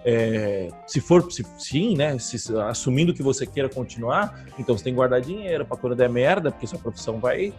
[0.04, 2.18] é, se for se, sim, né?
[2.18, 6.08] Se, assumindo que você queira continuar, então você tem que guardar dinheiro para quando der
[6.08, 7.52] merda, porque sua profissão vai.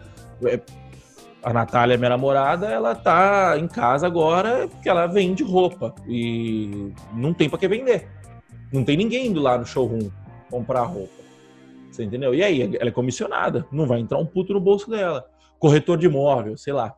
[1.42, 7.32] A Natália, minha namorada, ela tá em casa agora porque ela vende roupa e não
[7.32, 8.08] tem para que vender.
[8.72, 10.10] Não tem ninguém indo lá no showroom
[10.50, 11.20] comprar roupa.
[11.90, 12.34] Você entendeu?
[12.34, 15.24] E aí, ela é comissionada, não vai entrar um puto no bolso dela.
[15.58, 16.94] Corretor de imóvel, sei lá.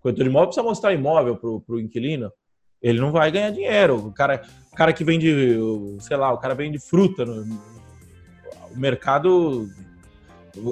[0.00, 2.30] Corretor de imóvel precisa mostrar imóvel pro, pro inquilino.
[2.82, 3.96] Ele não vai ganhar dinheiro.
[3.96, 4.42] O cara,
[4.74, 5.58] cara que vende,
[6.00, 7.24] sei lá, o cara vende fruta.
[7.24, 7.42] No,
[8.70, 9.68] o mercado,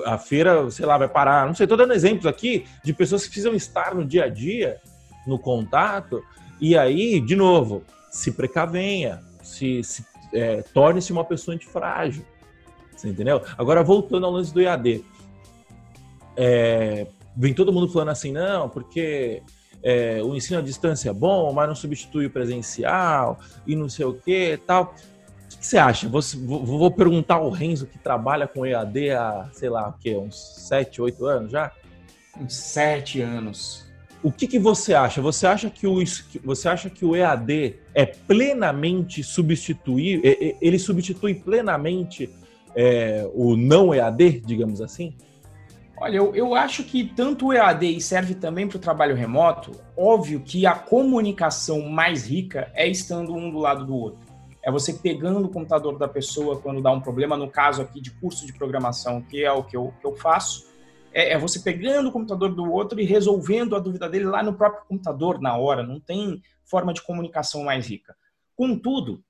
[0.05, 1.47] a feira, sei lá, vai parar.
[1.47, 4.81] Não sei, tô dando exemplos aqui de pessoas que precisam estar no dia a dia,
[5.27, 6.23] no contato.
[6.61, 12.25] E aí, de novo, se precavenha, se, se é, torne-se uma pessoa antifrágil.
[12.94, 13.42] Você entendeu?
[13.59, 15.05] Agora, voltando ao lance do EAD.
[16.37, 19.42] É, vem todo mundo falando assim, não, porque
[19.83, 24.07] é, o ensino à distância é bom, mas não substitui o presencial e não sei
[24.07, 24.94] o que tal.
[25.52, 26.09] O que você acha?
[26.09, 26.20] Vou,
[26.64, 30.16] vou, perguntar ao Renzo que trabalha com EAD há, sei lá, o quê?
[30.16, 30.37] Uns
[30.68, 31.72] 7, 8 anos já?
[32.40, 33.85] Uns 7 anos.
[34.22, 35.20] O que, que você acha?
[35.20, 36.02] Você acha que o,
[36.42, 40.20] você acha que o EAD é plenamente substituir,
[40.61, 42.30] ele substitui plenamente
[42.74, 45.14] é, o não EAD, digamos assim?
[45.96, 50.40] Olha, eu, eu acho que tanto o EAD serve também para o trabalho remoto, óbvio
[50.40, 54.23] que a comunicação mais rica é estando um do lado do outro.
[54.64, 58.11] É você pegando o computador da pessoa quando dá um problema, no caso aqui de
[58.12, 60.66] curso de programação, que é o que eu, que eu faço,
[61.12, 64.55] é, é você pegando o computador do outro e resolvendo a dúvida dele lá no
[64.55, 65.83] próprio computador, na hora.
[65.83, 68.16] Não tem forma de comunicação mais rica.
[68.57, 69.22] Contudo,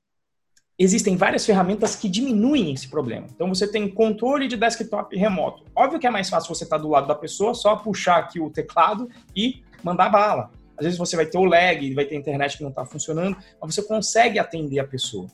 [0.79, 3.27] existem várias ferramentas que diminuem esse problema.
[3.35, 5.65] Então você tem controle de desktop remoto.
[5.75, 8.41] Óbvio que é mais fácil você estar tá do lado da pessoa, só puxar aqui
[8.41, 10.51] o teclado e mandar bala.
[10.77, 13.75] Às vezes você vai ter o lag, vai ter internet que não está funcionando, mas
[13.75, 15.27] você consegue atender a pessoa.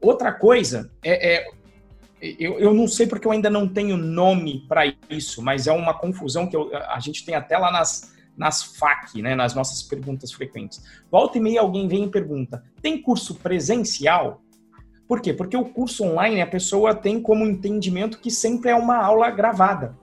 [0.00, 1.46] Outra coisa é, é
[2.20, 5.94] eu, eu, não sei porque eu ainda não tenho nome para isso, mas é uma
[5.94, 10.32] confusão que eu, a gente tem até lá nas, nas FAQ, né, nas nossas perguntas
[10.32, 10.82] frequentes.
[11.10, 14.42] Volta e meia alguém vem e pergunta: tem curso presencial?
[15.06, 15.32] Por quê?
[15.32, 19.96] Porque o curso online a pessoa tem como entendimento que sempre é uma aula gravada.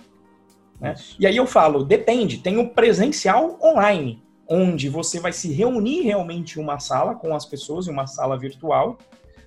[0.79, 0.95] Né?
[1.19, 6.59] E aí eu falo, depende, tem o presencial online, onde você vai se reunir realmente
[6.59, 8.97] em uma sala com as pessoas, em uma sala virtual,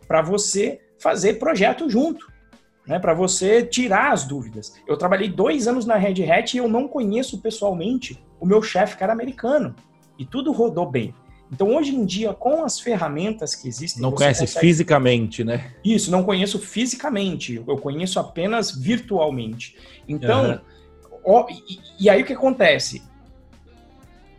[0.06, 2.26] para você fazer projeto junto,
[2.86, 2.98] né?
[2.98, 4.74] para você tirar as dúvidas.
[4.86, 8.96] Eu trabalhei dois anos na Red Hat e eu não conheço pessoalmente o meu chefe,
[8.96, 9.74] cara americano.
[10.18, 11.14] E tudo rodou bem.
[11.50, 14.02] Então, hoje em dia, com as ferramentas que existem.
[14.02, 14.66] Não conhece consegue...
[14.66, 15.72] fisicamente, né?
[15.82, 19.76] Isso, não conheço fisicamente, eu conheço apenas virtualmente.
[20.06, 21.20] Então, uhum.
[21.24, 23.02] ó, e, e aí o que acontece?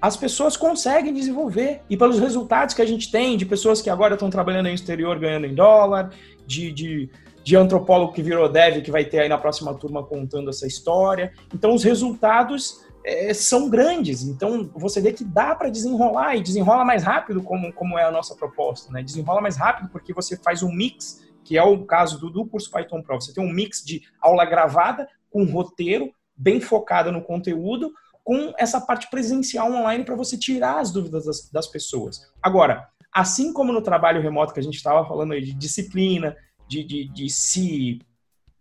[0.01, 4.13] As pessoas conseguem desenvolver, e pelos resultados que a gente tem, de pessoas que agora
[4.13, 6.11] estão trabalhando no exterior ganhando em dólar,
[6.47, 7.09] de, de,
[7.43, 11.33] de antropólogo que virou dev, que vai ter aí na próxima turma contando essa história.
[11.53, 14.23] Então, os resultados é, são grandes.
[14.23, 18.11] Então, você vê que dá para desenrolar e desenrola mais rápido, como, como é a
[18.11, 18.91] nossa proposta.
[18.93, 19.03] Né?
[19.03, 22.71] Desenrola mais rápido porque você faz um mix, que é o caso do, do curso
[22.71, 23.19] Python Pro.
[23.19, 27.91] Você tem um mix de aula gravada com roteiro, bem focada no conteúdo,
[28.23, 32.31] com essa parte presencial online para você tirar as dúvidas das, das, pessoas.
[32.41, 36.35] Agora, assim como no trabalho remoto que a gente estava falando aí de disciplina,
[36.67, 37.99] de, de, de, se,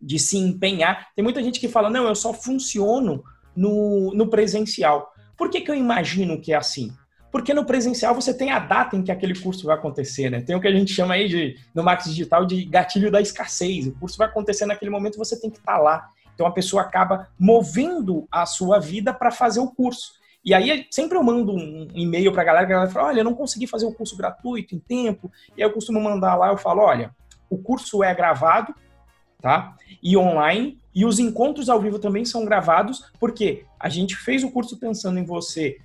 [0.01, 3.23] de se empenhar, tem muita gente que fala, não, eu só funciono
[3.55, 5.13] no, no presencial.
[5.37, 6.91] Por que, que eu imagino que é assim?
[7.31, 10.41] Porque no presencial você tem a data em que aquele curso vai acontecer, né?
[10.41, 13.87] Tem o que a gente chama aí de, no marketing digital de gatilho da escassez.
[13.87, 16.09] O curso vai acontecer naquele momento você tem que estar tá lá.
[16.39, 20.13] Então a pessoa acaba movendo a sua vida para fazer o curso.
[20.45, 23.25] E aí sempre eu mando um e-mail para a galera, a galera fala, olha, eu
[23.25, 25.33] não consegui fazer o curso gratuito em tempo.
[25.57, 27.11] E aí eu costumo mandar lá, eu falo, olha,
[27.51, 28.73] o curso é gravado,
[29.43, 29.75] tá?
[30.01, 34.51] E online, e os encontros ao vivo também são gravados, porque a gente fez o
[34.53, 35.79] curso pensando em você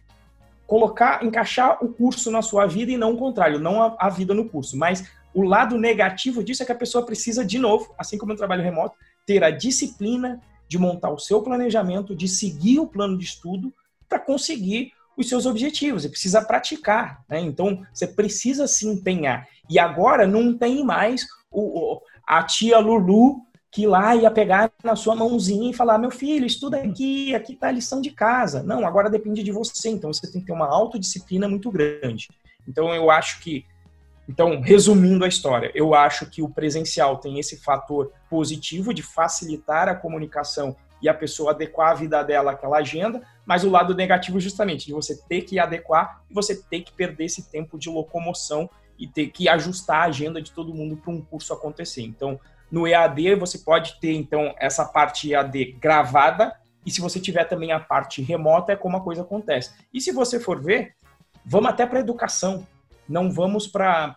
[0.68, 4.36] colocar, encaixar o curso na sua vida e não o contrário, não a, a vida
[4.36, 4.78] no curso.
[4.78, 8.38] Mas o lado negativo disso é que a pessoa precisa, de novo, assim como no
[8.38, 13.26] trabalho remoto, ter a disciplina de montar o seu planejamento, de seguir o plano de
[13.26, 13.74] estudo
[14.10, 16.04] para conseguir os seus objetivos.
[16.04, 17.40] Você precisa praticar, né?
[17.40, 19.48] Então você precisa se empenhar.
[19.70, 23.42] E agora não tem mais o, a tia Lulu
[23.74, 27.68] que lá ia pegar na sua mãozinha e falar: meu filho, estuda aqui, aqui está
[27.68, 28.62] a lição de casa.
[28.62, 29.90] Não, agora depende de você.
[29.90, 32.28] Então você tem que ter uma autodisciplina muito grande.
[32.68, 33.66] Então eu acho que.
[34.28, 39.90] Então, resumindo a história, eu acho que o presencial tem esse fator positivo de facilitar
[39.90, 44.40] a comunicação e a pessoa adequar a vida dela àquela agenda, mas o lado negativo
[44.40, 48.70] justamente de você ter que adequar e você ter que perder esse tempo de locomoção
[48.98, 52.04] e ter que ajustar a agenda de todo mundo para um curso acontecer.
[52.04, 52.40] Então,
[52.72, 56.56] no EAD você pode ter então essa parte EAD gravada
[56.86, 59.72] e se você tiver também a parte remota é como a coisa acontece.
[59.94, 60.96] E se você for ver,
[61.46, 62.66] vamos até para a educação,
[63.08, 64.16] não vamos para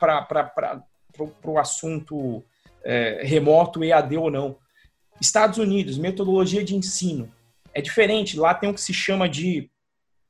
[1.44, 2.42] o assunto
[2.84, 4.56] é, remoto, EAD ou não.
[5.20, 7.30] Estados Unidos, metodologia de ensino.
[7.72, 9.70] É diferente, lá tem o que se chama de.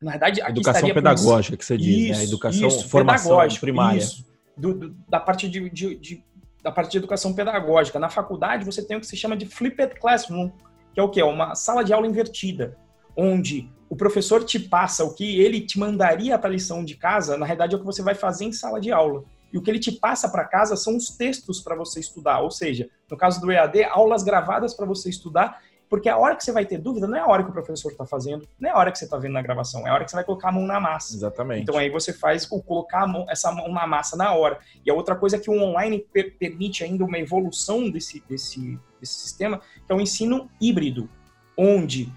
[0.00, 2.24] Na verdade, educação pedagógica, que você diz, isso, né?
[2.24, 3.98] Educação, isso, formação primária.
[3.98, 6.24] Isso, do, do, da parte de, de, de,
[6.62, 7.98] da parte de educação pedagógica.
[7.98, 10.50] Na faculdade, você tem o que se chama de flipped classroom,
[10.92, 11.20] que é o que?
[11.20, 12.76] É uma sala de aula invertida,
[13.16, 17.36] onde o professor te passa o que ele te mandaria para a lição de casa,
[17.36, 19.24] na realidade é o que você vai fazer em sala de aula.
[19.52, 22.50] E o que ele te passa para casa são os textos para você estudar, ou
[22.50, 26.50] seja, no caso do EAD, aulas gravadas para você estudar, porque a hora que você
[26.50, 28.76] vai ter dúvida não é a hora que o professor está fazendo, não é a
[28.76, 30.52] hora que você está vendo na gravação, é a hora que você vai colocar a
[30.52, 31.14] mão na massa.
[31.14, 31.62] Exatamente.
[31.62, 34.58] Então aí você faz o colocar mão, essa mão na massa na hora.
[34.84, 38.78] E a outra coisa é que o online per permite ainda uma evolução desse, desse,
[39.00, 41.08] desse sistema, que é o ensino híbrido,
[41.56, 42.12] onde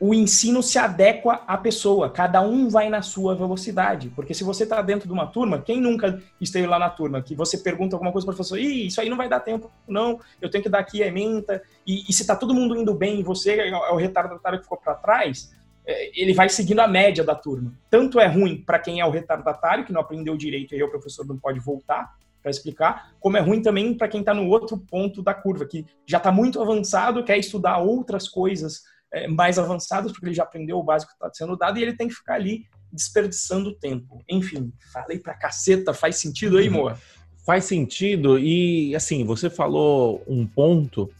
[0.00, 4.08] o ensino se adequa à pessoa, cada um vai na sua velocidade.
[4.16, 7.34] Porque se você está dentro de uma turma, quem nunca esteve lá na turma, que
[7.34, 10.18] você pergunta alguma coisa para o professor, Ih, isso aí não vai dar tempo, não,
[10.40, 13.20] eu tenho que dar aqui a ementa, e, e se está todo mundo indo bem
[13.20, 15.52] e você é o retardatário que ficou para trás,
[15.86, 17.74] é, ele vai seguindo a média da turma.
[17.90, 20.90] Tanto é ruim para quem é o retardatário, que não aprendeu direito e aí o
[20.90, 24.78] professor não pode voltar para explicar, como é ruim também para quem está no outro
[24.78, 28.89] ponto da curva, que já está muito avançado, quer estudar outras coisas é,
[29.28, 32.08] mais avançados, porque ele já aprendeu o básico que está sendo dado e ele tem
[32.08, 34.22] que ficar ali desperdiçando tempo.
[34.28, 36.98] Enfim, falei pra caceta, faz sentido aí, Moa?
[37.44, 41.10] Faz sentido e, assim, você falou um ponto,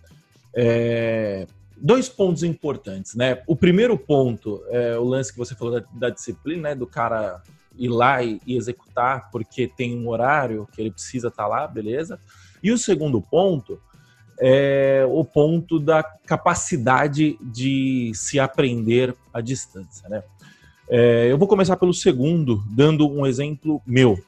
[0.54, 3.42] é, dois pontos importantes, né?
[3.46, 6.74] O primeiro ponto é o lance que você falou da, da disciplina, né?
[6.74, 7.42] Do cara
[7.76, 11.66] ir lá e, e, executar porque tem um horário que ele precisa estar tá lá,
[11.66, 12.20] beleza?
[12.62, 13.80] E o segundo ponto
[14.40, 20.08] é o ponto da capacidade de se aprender à distância.
[20.08, 20.22] Né?
[20.88, 24.18] É, eu vou começar pelo segundo, dando um exemplo meu.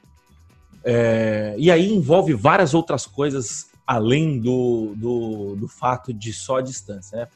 [0.85, 6.63] É, e aí envolve várias outras coisas além do, do, do fato de só a
[6.63, 7.19] distância.
[7.19, 7.29] Né?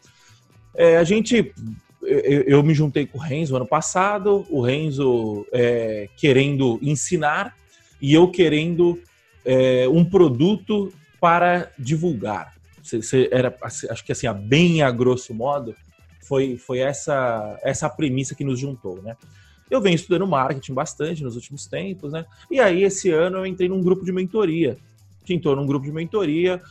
[0.74, 1.52] É, a gente.
[2.02, 7.56] Eu, eu, me juntei com o Renzo ano passado, o Renzo é, querendo ensinar
[8.00, 9.00] e eu querendo
[9.44, 12.56] é, um produto para divulgar.
[12.88, 15.75] Você, era, acho que assim, a bem a grosso modo,
[16.27, 19.16] foi, foi essa, essa premissa que nos juntou, né?
[19.70, 22.25] Eu venho estudando marketing bastante nos últimos tempos, né?
[22.51, 24.77] E aí, esse ano, eu entrei num grupo de mentoria.
[25.29, 26.62] Entrou num grupo de mentoria,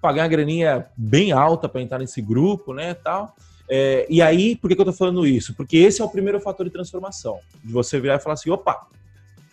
[0.00, 3.34] paguei uma graninha bem alta para entrar nesse grupo, né, tal.
[3.68, 5.54] É, e aí, por que, que eu tô falando isso?
[5.54, 7.40] Porque esse é o primeiro fator de transformação.
[7.64, 8.86] De você virar e falar assim, opa,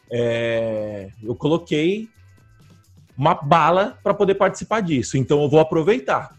[0.10, 2.10] é, eu coloquei
[3.18, 5.18] uma bala para poder participar disso.
[5.18, 6.36] Então eu vou aproveitar.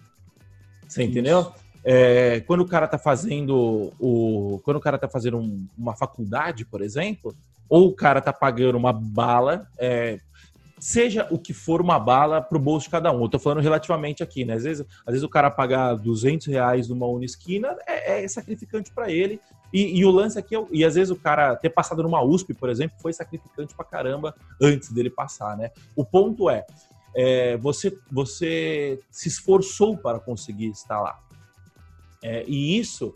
[0.87, 1.53] Você entendeu?
[1.85, 6.65] É, quando o cara tá fazendo o, quando o cara tá fazendo um, uma faculdade,
[6.65, 7.35] por exemplo,
[7.69, 10.19] ou o cara tá pagando uma bala, é,
[10.79, 13.23] seja o que for uma bala pro bolso de cada um.
[13.23, 14.55] Eu tô falando relativamente aqui, né?
[14.55, 19.11] Às vezes, às vezes o cara pagar 200 reais numa Unisquina é, é sacrificante para
[19.11, 19.41] ele
[19.73, 22.55] e, e, o lance aqui, é, e às vezes o cara ter passado numa USP,
[22.55, 25.71] por exemplo, foi sacrificante pra caramba antes dele passar, né?
[25.95, 26.65] O ponto é,
[27.15, 31.19] é você, você se esforçou para conseguir estar lá.
[32.23, 33.15] É, e isso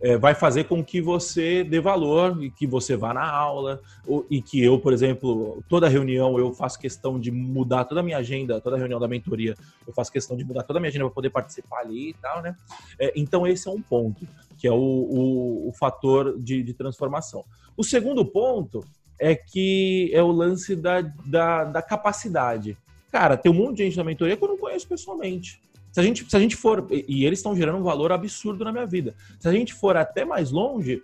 [0.00, 4.26] é, vai fazer com que você dê valor e que você vá na aula ou,
[4.30, 8.18] e que eu, por exemplo, toda reunião eu faço questão de mudar toda a minha
[8.18, 9.54] agenda, toda reunião da mentoria,
[9.86, 12.42] eu faço questão de mudar toda a minha agenda para poder participar ali e tal,
[12.42, 12.54] né?
[12.98, 14.26] É, então esse é um ponto,
[14.58, 17.44] que é o, o, o fator de, de transformação.
[17.76, 18.84] O segundo ponto
[19.18, 22.76] é que é o lance da, da, da capacidade.
[23.10, 25.62] Cara, tem um monte de gente na mentoria que eu não conheço pessoalmente.
[25.94, 28.72] Se a gente, se a gente for, e eles estão gerando um valor absurdo na
[28.72, 29.14] minha vida.
[29.38, 31.00] Se a gente for até mais longe,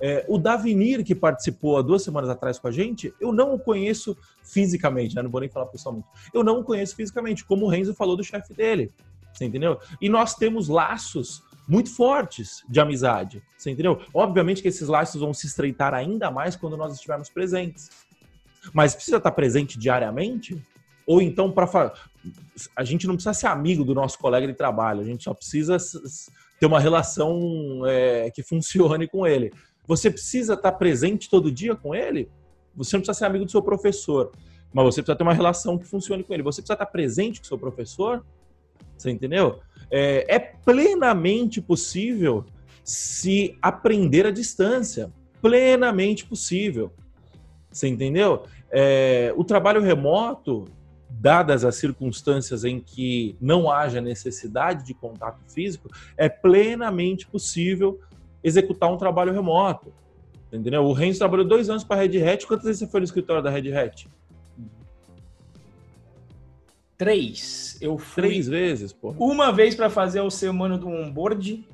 [0.00, 3.58] é, o Davinir, que participou há duas semanas atrás com a gente, eu não o
[3.58, 5.22] conheço fisicamente, né?
[5.22, 6.08] não vou nem falar pessoalmente.
[6.34, 8.90] Eu não o conheço fisicamente, como o Renzo falou do chefe dele.
[9.32, 9.78] Você entendeu?
[10.00, 13.40] E nós temos laços muito fortes de amizade.
[13.56, 14.00] Você entendeu?
[14.12, 17.90] Obviamente que esses laços vão se estreitar ainda mais quando nós estivermos presentes.
[18.74, 20.60] Mas precisa estar presente diariamente?
[21.06, 21.92] Ou então, para
[22.76, 25.76] a gente não precisa ser amigo do nosso colega de trabalho, a gente só precisa
[26.58, 29.52] ter uma relação é, que funcione com ele.
[29.86, 32.30] Você precisa estar presente todo dia com ele?
[32.76, 34.30] Você não precisa ser amigo do seu professor,
[34.72, 36.42] mas você precisa ter uma relação que funcione com ele.
[36.42, 38.24] Você precisa estar presente com o seu professor?
[38.96, 39.60] Você entendeu?
[39.90, 42.44] É, é plenamente possível
[42.84, 45.12] se aprender à distância.
[45.40, 46.92] Plenamente possível.
[47.70, 48.44] Você entendeu?
[48.72, 50.64] é, o trabalho remoto,
[51.22, 58.00] dadas as circunstâncias em que não haja necessidade de contato físico, é plenamente possível
[58.42, 59.92] executar um trabalho remoto.
[60.52, 60.84] Entendeu?
[60.84, 62.44] O Renzo trabalhou dois anos para a Red Hat.
[62.44, 64.08] Quantas vezes você foi no escritório da Red Hat?
[66.98, 67.78] Três.
[67.80, 68.24] Eu fui.
[68.24, 69.14] Três vezes, pô.
[69.16, 71.64] Uma vez para fazer o semana do onboard,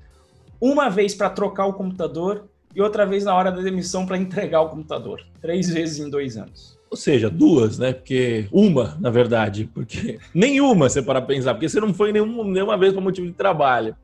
[0.61, 4.61] uma vez para trocar o computador e outra vez na hora da demissão para entregar
[4.61, 5.27] o computador.
[5.41, 6.78] Três vezes em dois anos.
[6.91, 7.93] Ou seja, duas, né?
[7.93, 12.79] Porque uma, na verdade, porque nenhuma você para pensar, porque você não foi nenhuma, nenhuma
[12.79, 13.95] vez por motivo de trabalho.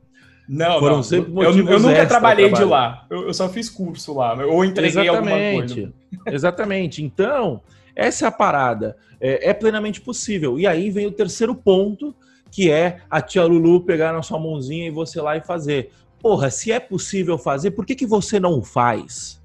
[0.47, 1.03] Não, Foram não.
[1.03, 3.05] sempre eu, eu nunca trabalhei de lá.
[3.09, 5.33] Eu, eu, só fiz curso lá, ou entreguei Exatamente.
[5.33, 5.93] alguma coisa.
[6.27, 7.03] Exatamente.
[7.03, 7.61] Então,
[7.95, 8.95] essa é a parada.
[9.19, 10.59] É, é, plenamente possível.
[10.59, 12.13] E aí vem o terceiro ponto,
[12.51, 15.89] que é a tia Lulu pegar na sua mãozinha e você lá e fazer.
[16.19, 19.41] Porra, se é possível fazer, por que, que você não faz?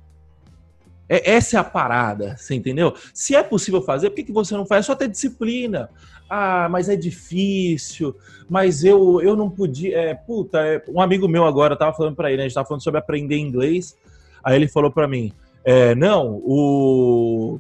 [1.11, 2.95] É, essa é a parada, você entendeu?
[3.13, 4.85] Se é possível fazer, por que, que você não faz?
[4.85, 5.91] É só ter disciplina.
[6.29, 8.15] Ah, mas é difícil,
[8.49, 9.99] mas eu, eu não podia.
[9.99, 12.69] É, puta, é, um amigo meu agora tava falando para ele, né, a gente tava
[12.69, 13.99] falando sobre aprender inglês.
[14.45, 15.33] Aí ele falou para mim:
[15.65, 17.59] é, não, o.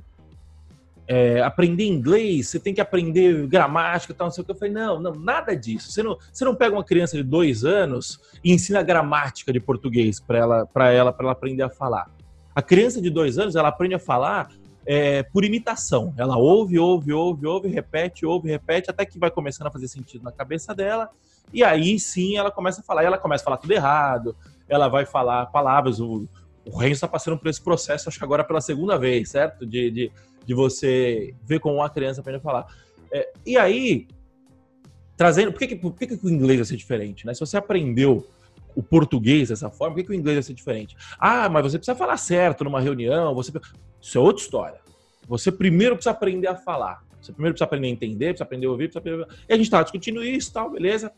[1.08, 4.52] É, aprender inglês, você tem que aprender gramática tal, não sei o que.
[4.52, 5.90] Eu falei, não, não, nada disso.
[5.90, 10.20] Você não, você não pega uma criança de dois anos e ensina gramática de português
[10.20, 12.08] para ela, para ela, ela aprender a falar.
[12.60, 14.50] A criança de dois anos, ela aprende a falar
[14.84, 16.12] é, por imitação.
[16.18, 20.22] Ela ouve, ouve, ouve, ouve, repete, ouve, repete, até que vai começando a fazer sentido
[20.22, 21.08] na cabeça dela.
[21.54, 23.02] E aí sim ela começa a falar.
[23.02, 24.36] E ela começa a falar tudo errado,
[24.68, 26.00] ela vai falar palavras.
[26.00, 26.28] O,
[26.66, 29.64] o Renzo está passando por esse processo, acho que agora pela segunda vez, certo?
[29.64, 30.12] De, de,
[30.44, 32.66] de você ver como uma criança aprende a falar.
[33.10, 34.06] É, e aí,
[35.16, 35.50] trazendo.
[35.50, 37.24] Por que, por que, que o inglês vai ser diferente?
[37.26, 37.32] Né?
[37.32, 38.28] Se você aprendeu
[38.74, 40.96] o português dessa forma, por que, que o inglês vai ser diferente?
[41.18, 43.52] Ah, mas você precisa falar certo numa reunião, você.
[44.00, 44.80] Isso é outra história.
[45.28, 47.04] Você primeiro precisa aprender a falar.
[47.20, 49.44] Você primeiro precisa aprender a entender, precisa aprender a ouvir, precisa aprender...
[49.48, 51.12] E a gente estava discutindo isso tal, beleza.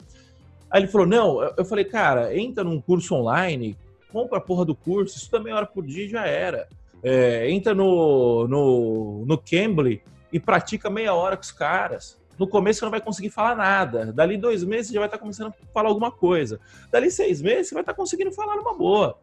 [0.71, 3.77] Aí ele falou, não, eu falei, cara, entra num curso online,
[4.11, 6.69] compra a porra do curso, isso também hora por dia já era.
[7.03, 12.19] É, entra no, no, no Cambly e pratica meia hora com os caras.
[12.39, 14.13] No começo você não vai conseguir falar nada.
[14.13, 16.61] Dali dois meses você já vai estar começando a falar alguma coisa.
[16.91, 19.19] Dali seis meses você vai estar conseguindo falar numa boa.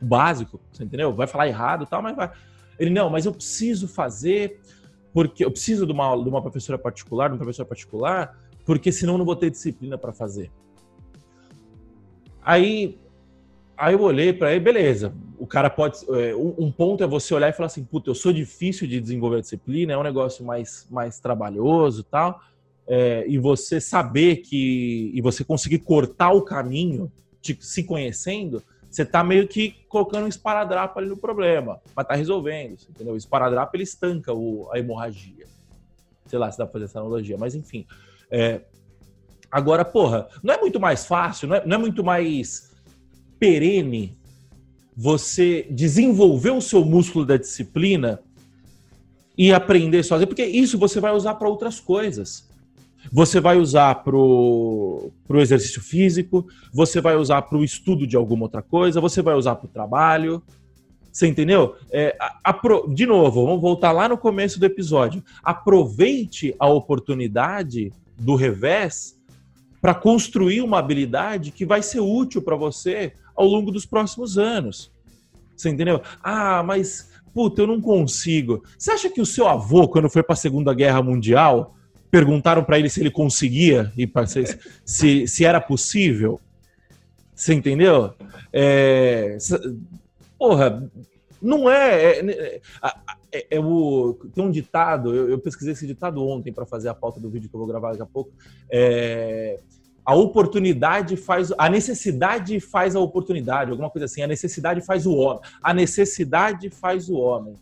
[0.00, 1.12] O básico, você entendeu?
[1.12, 2.30] Vai falar errado tal, mas vai.
[2.78, 4.60] Ele, não, mas eu preciso fazer,
[5.12, 9.14] porque eu preciso de uma, de uma professora particular, de um professor particular, porque senão
[9.14, 10.50] eu não vou ter disciplina para fazer.
[12.44, 12.98] Aí,
[13.76, 15.14] aí eu olhei para ele, beleza.
[15.38, 15.98] O cara pode.
[16.10, 19.38] É, um ponto é você olhar e falar assim: puta, eu sou difícil de desenvolver
[19.38, 22.40] a disciplina, é um negócio mais, mais trabalhoso tal.
[22.86, 25.10] É, e você saber que.
[25.14, 27.10] e você conseguir cortar o caminho,
[27.40, 28.62] de, se conhecendo,
[28.92, 33.14] você está meio que colocando um esparadrapo ali no problema, mas tá resolvendo, entendeu?
[33.14, 35.46] O esparadrapo ele estanca o, a hemorragia.
[36.26, 37.86] Sei lá se dá pra fazer essa analogia, mas enfim.
[38.30, 38.60] É...
[39.50, 42.72] Agora, porra, não é muito mais fácil, não é, não é muito mais
[43.38, 44.16] perene
[44.96, 48.20] você desenvolver o seu músculo da disciplina
[49.36, 52.48] e aprender sozinho, porque isso você vai usar para outras coisas.
[53.10, 58.44] Você vai usar para o exercício físico, você vai usar para o estudo de alguma
[58.44, 60.42] outra coisa, você vai usar para o trabalho.
[61.10, 61.76] Você entendeu?
[61.90, 62.86] É, apro...
[62.88, 65.22] De novo, vamos voltar lá no começo do episódio.
[65.42, 69.18] Aproveite a oportunidade do revés
[69.80, 74.90] para construir uma habilidade que vai ser útil para você ao longo dos próximos anos.
[75.54, 76.00] Você entendeu?
[76.22, 78.62] Ah, mas puta, eu não consigo.
[78.78, 81.74] Você acha que o seu avô, quando foi para a Segunda Guerra Mundial,
[82.12, 84.06] perguntaram para ele se ele conseguia e
[84.84, 86.38] se, se, era possível.
[87.34, 88.12] Você entendeu?
[88.52, 89.38] É,
[90.38, 90.90] porra,
[91.40, 92.18] não é.
[92.18, 92.60] é, é,
[93.32, 96.94] é, é o, tem um ditado, eu, eu, pesquisei esse ditado ontem para fazer a
[96.94, 98.30] pauta do vídeo que eu vou gravar daqui a pouco.
[98.70, 99.58] É,
[100.04, 101.50] a oportunidade faz.
[101.56, 104.20] A necessidade faz a oportunidade, alguma coisa assim.
[104.20, 105.40] A necessidade faz o homem.
[105.62, 107.54] A necessidade faz o homem.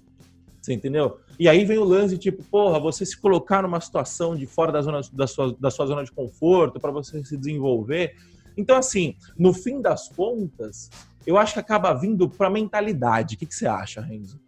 [0.61, 1.19] Você entendeu?
[1.39, 4.83] E aí vem o lance, tipo, porra, você se colocar numa situação de fora da,
[4.83, 8.15] zona, da, sua, da sua zona de conforto para você se desenvolver.
[8.57, 10.91] Então, assim, no fim das contas,
[11.27, 13.37] eu acho que acaba vindo para mentalidade.
[13.37, 14.39] O que, que você acha, Renzo?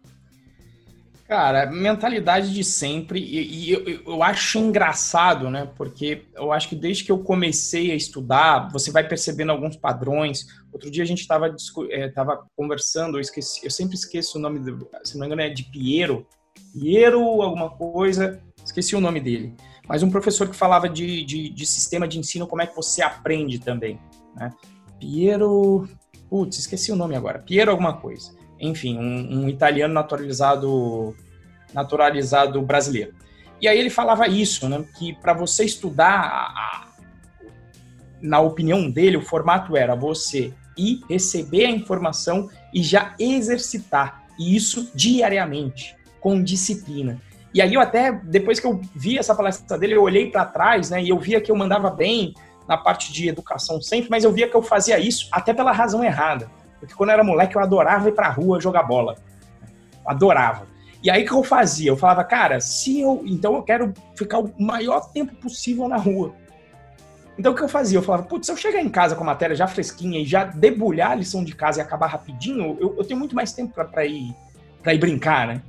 [1.27, 5.67] Cara, mentalidade de sempre, e, e eu, eu, acho engraçado, né?
[5.75, 10.45] Porque eu acho que desde que eu comecei a estudar, você vai percebendo alguns padrões.
[10.73, 11.55] Outro dia a gente estava
[11.91, 15.41] é, tava conversando, eu, esqueci, eu sempre esqueço o nome, do, se não me engano,
[15.43, 16.25] é de Piero,
[16.73, 19.55] Piero alguma coisa, esqueci o nome dele.
[19.87, 23.01] Mas um professor que falava de, de, de sistema de ensino, como é que você
[23.01, 23.99] aprende também.
[24.35, 24.51] Né?
[24.99, 25.87] Piero.
[26.29, 27.37] Putz, esqueci o nome agora.
[27.37, 28.33] Piero alguma coisa.
[28.59, 31.15] Enfim, um, um italiano naturalizado
[31.73, 33.13] naturalizado brasileiro.
[33.59, 36.87] E aí ele falava isso, né, que para você estudar, a, a,
[38.21, 44.55] na opinião dele, o formato era você ir receber a informação e já exercitar, e
[44.55, 47.19] isso diariamente, com disciplina.
[47.53, 50.89] E aí eu até, depois que eu vi essa palestra dele, eu olhei para trás,
[50.89, 52.33] né, e eu via que eu mandava bem
[52.67, 56.03] na parte de educação sempre, mas eu via que eu fazia isso até pela razão
[56.03, 56.49] errada.
[56.79, 59.15] Porque quando eu era moleque, eu adorava ir pra rua jogar bola.
[60.05, 60.67] Adorava.
[61.03, 61.91] E aí o que eu fazia?
[61.91, 63.23] Eu falava, cara, se eu.
[63.25, 66.33] Então eu quero ficar o maior tempo possível na rua.
[67.37, 67.97] Então o que eu fazia?
[67.97, 70.43] Eu falava, putz, se eu chegar em casa com a matéria já fresquinha e já
[70.43, 74.05] debulhar a lição de casa e acabar rapidinho, eu, eu tenho muito mais tempo para
[74.05, 74.33] ir,
[74.81, 75.61] pra ir brincar, né?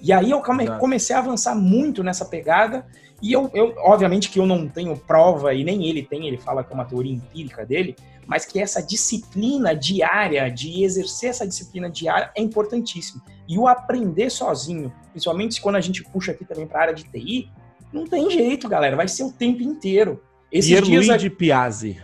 [0.00, 2.86] E aí eu come, comecei a avançar muito nessa pegada.
[3.20, 6.62] E eu, eu, obviamente que eu não tenho prova, e nem ele tem, ele fala
[6.62, 11.90] que é uma teoria empírica dele, mas que essa disciplina diária, de exercer essa disciplina
[11.90, 13.20] diária, é importantíssimo.
[13.48, 17.04] E o aprender sozinho, principalmente quando a gente puxa aqui também para a área de
[17.04, 17.50] TI,
[17.92, 20.22] não tem jeito, galera, vai ser o tempo inteiro.
[20.50, 21.20] Esses dias...
[21.20, 22.02] de Piazzi.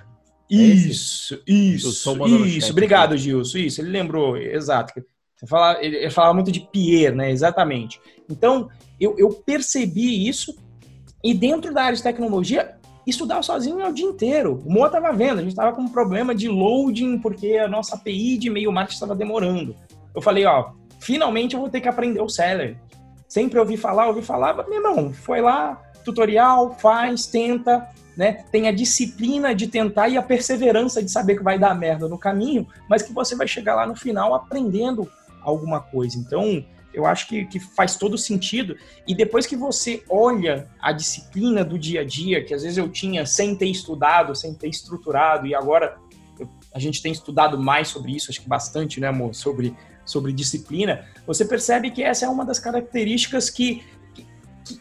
[0.51, 1.89] É isso, é isso,
[2.37, 2.71] isso.
[2.71, 3.59] Obrigado, Gilson.
[3.59, 4.93] Isso, ele lembrou, exato.
[5.37, 7.31] Você fala, ele, falava muito de Pierre, né?
[7.31, 8.01] Exatamente.
[8.31, 8.69] Então,
[9.01, 10.55] eu, eu percebi isso
[11.23, 12.77] e dentro da área de tecnologia,
[13.07, 14.63] estudar sozinho é o dia inteiro.
[14.65, 17.97] O Moa estava vendo, a gente estava com um problema de loading porque a nossa
[17.97, 19.75] API de e-mail marketing estava demorando.
[20.15, 22.77] Eu falei, ó, finalmente eu vou ter que aprender o Seller.
[23.27, 28.45] Sempre ouvi falar, ouvi falar, mas, meu irmão, foi lá, tutorial, faz, tenta, né?
[28.51, 32.19] Tem a disciplina de tentar e a perseverança de saber que vai dar merda no
[32.19, 35.11] caminho, mas que você vai chegar lá no final aprendendo
[35.43, 36.17] alguma coisa.
[36.19, 38.77] Então, eu acho que, que faz todo sentido.
[39.07, 42.89] E depois que você olha a disciplina do dia a dia, que às vezes eu
[42.89, 45.97] tinha sem ter estudado, sem ter estruturado, e agora
[46.39, 49.35] eu, a gente tem estudado mais sobre isso, acho que bastante, né, amor?
[49.35, 53.83] Sobre, sobre disciplina, você percebe que essa é uma das características que,
[54.15, 54.27] que,
[54.65, 54.81] que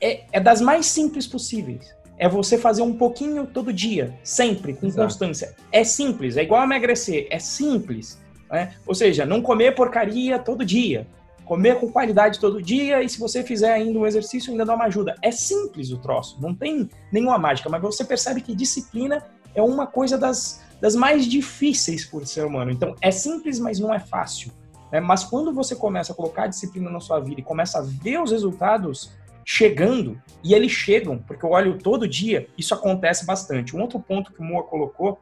[0.00, 4.86] é, é das mais simples possíveis é você fazer um pouquinho todo dia, sempre, com
[4.86, 5.02] Exato.
[5.02, 5.54] constância.
[5.70, 8.20] É simples, é igual emagrecer, é simples.
[8.50, 8.74] Né?
[8.86, 11.06] Ou seja, não comer porcaria todo dia
[11.48, 14.84] comer com qualidade todo dia e se você fizer ainda um exercício, ainda dá uma
[14.84, 15.14] ajuda.
[15.22, 19.86] É simples o troço, não tem nenhuma mágica, mas você percebe que disciplina é uma
[19.86, 22.70] coisa das, das mais difíceis por ser humano.
[22.70, 24.52] Então, é simples, mas não é fácil.
[24.92, 25.00] Né?
[25.00, 28.30] Mas quando você começa a colocar disciplina na sua vida e começa a ver os
[28.30, 29.10] resultados
[29.50, 33.74] chegando, e eles chegam, porque eu olho todo dia, isso acontece bastante.
[33.74, 35.18] Um outro ponto que o Moa colocou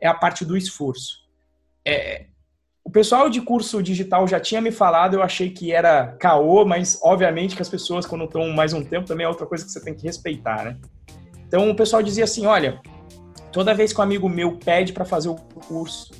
[0.00, 1.24] é a parte do esforço.
[1.84, 2.26] É,
[2.84, 7.00] o pessoal de curso digital já tinha me falado, eu achei que era caô, mas
[7.02, 9.82] obviamente que as pessoas, quando estão mais um tempo, também é outra coisa que você
[9.82, 10.76] tem que respeitar, né?
[11.48, 12.80] Então o pessoal dizia assim: olha,
[13.50, 16.12] toda vez que um amigo meu pede para fazer o curso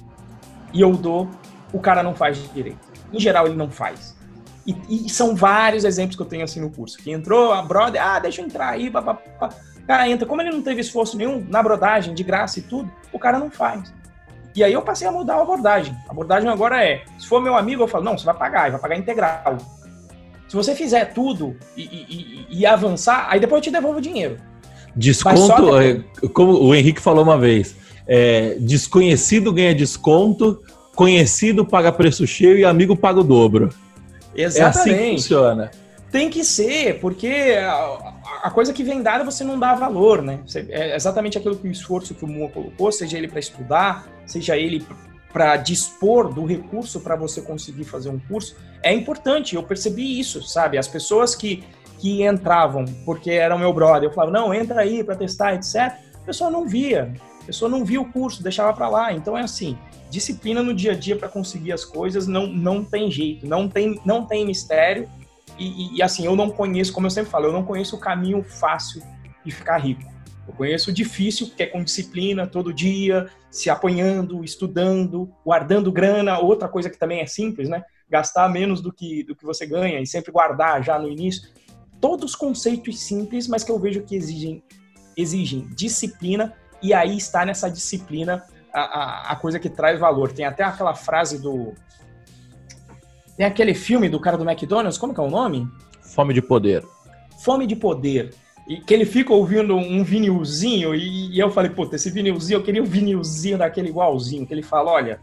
[0.73, 1.31] e eu dou,
[1.73, 2.91] o cara não faz direito.
[3.13, 4.19] Em geral, ele não faz.
[4.89, 6.99] E, e são vários exemplos que eu tenho assim no curso.
[6.99, 9.51] Que entrou, a brother, ah, deixa eu entrar aí, papapá.
[9.87, 10.27] Cara, entra.
[10.27, 13.51] Como ele não teve esforço nenhum na brodagem, de graça e tudo, o cara não
[13.51, 13.93] faz.
[14.55, 15.95] E aí eu passei a mudar a abordagem.
[16.09, 18.81] A abordagem agora é, se for meu amigo, eu falo, não, você vai pagar, vai
[18.81, 19.59] pagar integral.
[20.49, 24.37] Se você fizer tudo e, e, e avançar, aí depois eu te devolvo o dinheiro.
[24.97, 26.03] Desconto, é,
[26.33, 30.61] como o Henrique falou uma vez, é, desconhecido ganha desconto,
[30.97, 33.71] conhecido paga preço cheio e amigo paga o dobro.
[34.35, 34.91] Exatamente.
[34.91, 35.71] É assim que funciona.
[36.11, 40.41] Tem que ser, porque a, a coisa que vem dada você não dá valor, né?
[40.69, 44.57] É exatamente aquilo que o esforço que o Mua colocou, seja ele para estudar, seja
[44.57, 44.85] ele
[45.33, 49.55] para dispor do recurso para você conseguir fazer um curso, é importante.
[49.55, 50.77] Eu percebi isso, sabe?
[50.77, 51.63] As pessoas que,
[51.99, 55.77] que entravam porque era o meu brother, eu falava, não, entra aí para testar, etc.
[56.15, 57.13] A pessoa não via,
[57.43, 59.13] a pessoa não via o curso, deixava para lá.
[59.13, 59.79] Então é assim,
[60.11, 64.01] disciplina no dia a dia para conseguir as coisas não, não tem jeito, não tem,
[64.05, 65.09] não tem mistério.
[65.59, 68.43] E, e, assim, eu não conheço, como eu sempre falo, eu não conheço o caminho
[68.43, 69.03] fácil
[69.45, 70.03] de ficar rico.
[70.49, 76.39] Eu conheço o difícil, que é com disciplina, todo dia, se apanhando, estudando, guardando grana.
[76.39, 77.83] Outra coisa que também é simples, né?
[78.09, 81.49] Gastar menos do que, do que você ganha e sempre guardar já no início.
[82.01, 84.63] Todos conceitos simples, mas que eu vejo que exigem,
[85.17, 88.43] exigem disciplina, e aí está nessa disciplina
[88.73, 90.33] a, a, a coisa que traz valor.
[90.33, 91.75] Tem até aquela frase do,
[93.41, 95.67] tem aquele filme do cara do McDonald's, como que é o nome?
[96.03, 96.85] Fome de Poder.
[97.43, 98.35] Fome de Poder.
[98.69, 102.63] E que ele fica ouvindo um vinilzinho, e, e eu falei, puta, esse vinilzinho, eu
[102.63, 105.21] queria um vinilzinho daquele igualzinho, que ele fala, olha,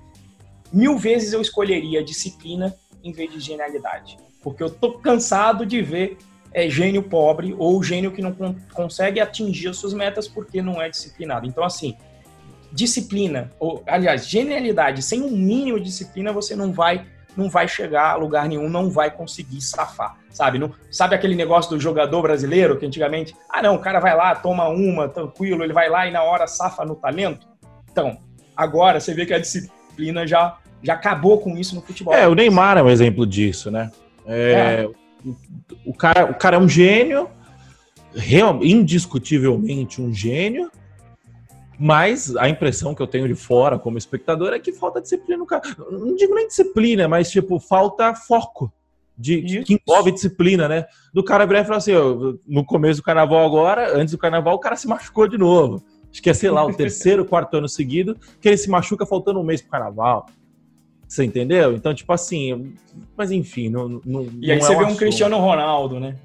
[0.74, 4.18] mil vezes eu escolheria disciplina em vez de genialidade.
[4.42, 6.18] Porque eu tô cansado de ver
[6.52, 10.82] é, gênio pobre ou gênio que não con consegue atingir as suas metas porque não
[10.82, 11.46] é disciplinado.
[11.46, 11.96] Então, assim,
[12.72, 17.06] disciplina, ou aliás, genialidade, sem um mínimo de disciplina, você não vai
[17.38, 20.58] não vai chegar a lugar nenhum, não vai conseguir safar, sabe?
[20.58, 24.34] Não, sabe aquele negócio do jogador brasileiro que antigamente, ah não, o cara vai lá,
[24.34, 27.48] toma uma, tranquilo, ele vai lá e na hora safa no talento?
[27.92, 28.18] Então,
[28.56, 32.12] agora você vê que a disciplina já, já acabou com isso no futebol.
[32.12, 33.92] É, o Neymar é um exemplo disso, né?
[34.26, 34.90] É, é.
[35.24, 35.36] O,
[35.92, 37.30] o, cara, o cara é um gênio,
[38.16, 40.72] real, indiscutivelmente um gênio,
[41.80, 45.46] mas a impressão que eu tenho de fora, como espectador, é que falta disciplina no
[45.46, 45.62] cara.
[45.92, 48.72] Não digo nem disciplina, mas tipo, falta foco.
[49.20, 50.86] De, que envolve disciplina, né?
[51.12, 54.60] Do cara breve falar assim: ó, no começo do carnaval agora, antes do carnaval, o
[54.60, 55.84] cara se machucou de novo.
[56.12, 59.40] Acho que é, sei lá, o terceiro, quarto ano seguido, que ele se machuca faltando
[59.40, 60.28] um mês pro carnaval.
[61.08, 61.74] Você entendeu?
[61.74, 62.74] Então, tipo assim,
[63.16, 64.02] mas enfim, não.
[64.06, 66.16] não e aí não você é vê um Cristiano Ronaldo, né?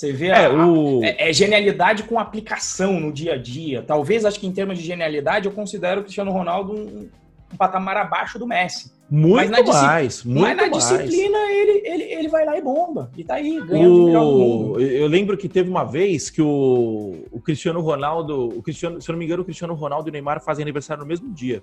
[0.00, 1.04] Você vê é, a, o...
[1.04, 3.82] é, é, genialidade com aplicação no dia a dia.
[3.82, 7.10] Talvez, acho que em termos de genialidade, eu considero o Cristiano Ronaldo um,
[7.52, 8.90] um patamar abaixo do Messi.
[9.10, 10.72] Muito mas mais, muito Mas na mais.
[10.72, 13.10] disciplina ele, ele, ele vai lá e bomba.
[13.14, 14.06] E tá aí, ganhando o...
[14.06, 14.80] melhor do mundo.
[14.80, 19.12] Eu lembro que teve uma vez que o, o Cristiano Ronaldo, o Cristiano, se eu
[19.12, 21.62] não me engano, o Cristiano Ronaldo e o Neymar fazem aniversário no mesmo dia.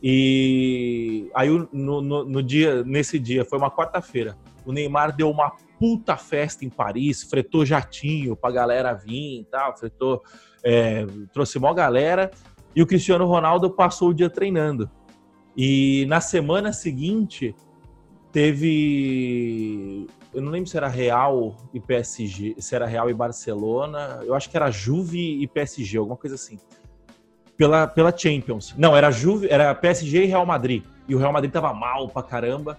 [0.00, 5.50] E aí no, no, no dia, nesse dia, foi uma quarta-feira, o Neymar deu uma
[5.78, 10.22] puta festa em Paris, fretou jatinho pra galera vir e tal, fretou,
[10.64, 12.30] é, trouxe mó galera,
[12.74, 14.90] e o Cristiano Ronaldo passou o dia treinando.
[15.56, 17.54] E na semana seguinte
[18.30, 24.34] teve, eu não lembro se era Real e PSG, se era Real e Barcelona, eu
[24.34, 26.58] acho que era Juve e PSG, alguma coisa assim.
[27.56, 28.74] Pela, pela Champions.
[28.78, 30.84] Não, era Juve, era PSG e Real Madrid.
[31.08, 32.78] E o Real Madrid tava mal pra caramba.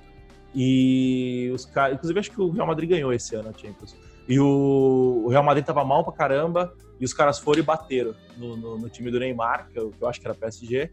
[0.53, 1.95] E os caras.
[1.95, 3.95] Inclusive, acho que o Real Madrid ganhou esse ano a Champions.
[4.27, 6.73] E o, Real Madrid tava mal pra caramba.
[6.99, 10.03] E os caras foram e bateram no, no, no time do Neymar, que eu, que
[10.03, 10.91] eu acho que era PSG.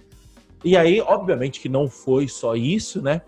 [0.64, 3.22] E aí, obviamente, que não foi só isso, né?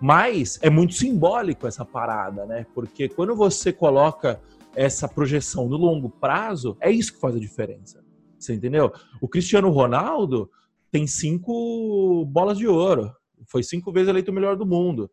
[0.00, 2.64] Mas é muito simbólico essa parada, né?
[2.74, 4.40] Porque quando você coloca
[4.74, 8.02] essa projeção no longo prazo, é isso que faz a diferença.
[8.38, 8.92] Você entendeu?
[9.20, 10.50] O Cristiano Ronaldo
[10.90, 13.12] tem cinco bolas de ouro.
[13.46, 15.10] Foi cinco vezes eleito o melhor do mundo.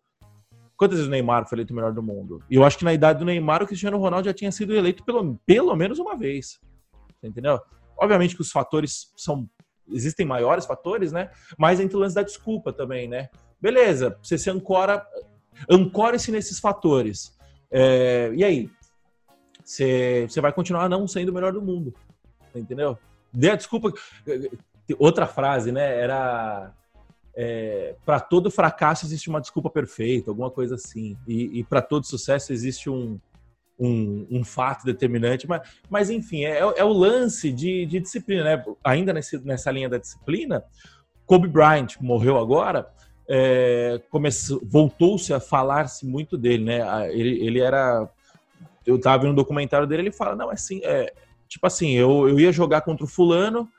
[0.78, 2.44] Quantas vezes o Neymar foi eleito o melhor do mundo?
[2.50, 5.04] E eu acho que na idade do Neymar, o Cristiano Ronaldo já tinha sido eleito
[5.04, 6.60] pelo, pelo menos uma vez.
[7.22, 7.60] Entendeu?
[7.98, 9.50] Obviamente que os fatores são.
[9.92, 11.32] Existem maiores fatores, né?
[11.58, 13.30] Mas entre o da desculpa também, né?
[13.60, 15.04] Beleza, você se ancora.
[15.68, 17.36] Ancore-se nesses fatores.
[17.72, 18.70] É, e aí?
[19.64, 21.92] Você, você vai continuar não sendo o melhor do mundo.
[22.54, 23.00] Entendeu?
[23.34, 23.92] Dê a desculpa.
[25.00, 26.00] Outra frase, né?
[26.00, 26.72] Era
[27.40, 31.16] é, para todo fracasso existe uma desculpa perfeita, alguma coisa assim.
[31.28, 33.20] E, e para todo sucesso existe um,
[33.80, 35.48] um, um, fato determinante.
[35.48, 38.44] Mas, mas enfim, é, é o lance de, de disciplina.
[38.44, 38.66] Né?
[38.84, 40.64] Ainda nesse, nessa linha da disciplina,
[41.28, 42.90] Kobe Bryant, morreu agora,
[43.30, 44.02] é,
[44.64, 46.66] voltou-se a falar-se muito dele.
[46.66, 47.14] Né?
[47.14, 48.10] Ele, ele era.
[48.84, 51.14] Eu estava vendo um documentário dele, ele fala: não, é assim, é,
[51.48, 53.70] tipo assim, eu, eu ia jogar contra o fulano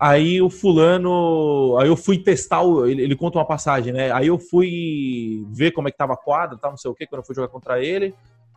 [0.00, 4.10] Aí o fulano, aí eu fui testar, o, ele, ele, conta uma passagem, né?
[4.10, 7.06] Aí eu fui ver como é que tava a quadra, tá, não sei o que,
[7.06, 8.14] quando eu fui jogar contra ele.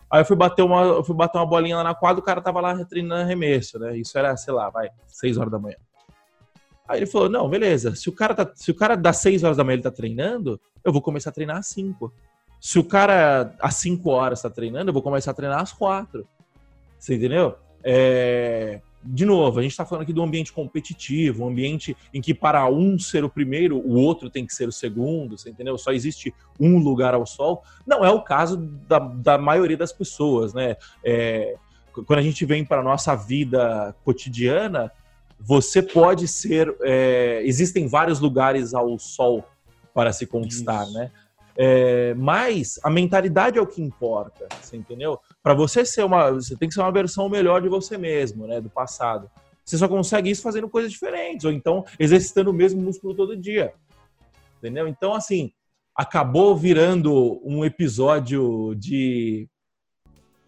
[0.09, 2.39] Aí eu fui bater uma, eu fui bater uma bolinha lá na quadra, o cara
[2.39, 3.97] tava lá treinando arremesso, né?
[3.97, 5.75] Isso era, sei lá, vai, 6 horas da manhã.
[6.87, 7.93] Aí ele falou: "Não, beleza.
[7.93, 10.61] Se o cara tá, se o cara das 6 horas da manhã ele tá treinando,
[10.81, 12.13] eu vou começar a treinar às 5.
[12.61, 16.25] Se o cara às 5 horas tá treinando, eu vou começar a treinar às 4.
[16.97, 17.57] Você entendeu?
[17.83, 22.33] É, de novo, a gente está falando aqui do ambiente competitivo, um ambiente em que
[22.33, 25.77] para um ser o primeiro, o outro tem que ser o segundo, você entendeu?
[25.77, 27.63] Só existe um lugar ao sol.
[27.85, 30.77] Não é o caso da, da maioria das pessoas, né?
[31.03, 31.55] É,
[32.05, 34.91] quando a gente vem para a nossa vida cotidiana,
[35.39, 36.73] você pode ser.
[36.81, 39.43] É, existem vários lugares ao sol
[39.93, 40.93] para se conquistar, Isso.
[40.93, 41.11] né?
[41.55, 45.19] É, mas a mentalidade é o que importa, você entendeu?
[45.41, 48.59] Para você ser uma, você tem que ser uma versão melhor de você mesmo, né,
[48.59, 49.29] do passado.
[49.63, 53.73] Você só consegue isso fazendo coisas diferentes ou então exercitando o mesmo músculo todo dia,
[54.57, 54.87] entendeu?
[54.87, 55.51] Então assim
[55.95, 59.47] acabou virando um episódio de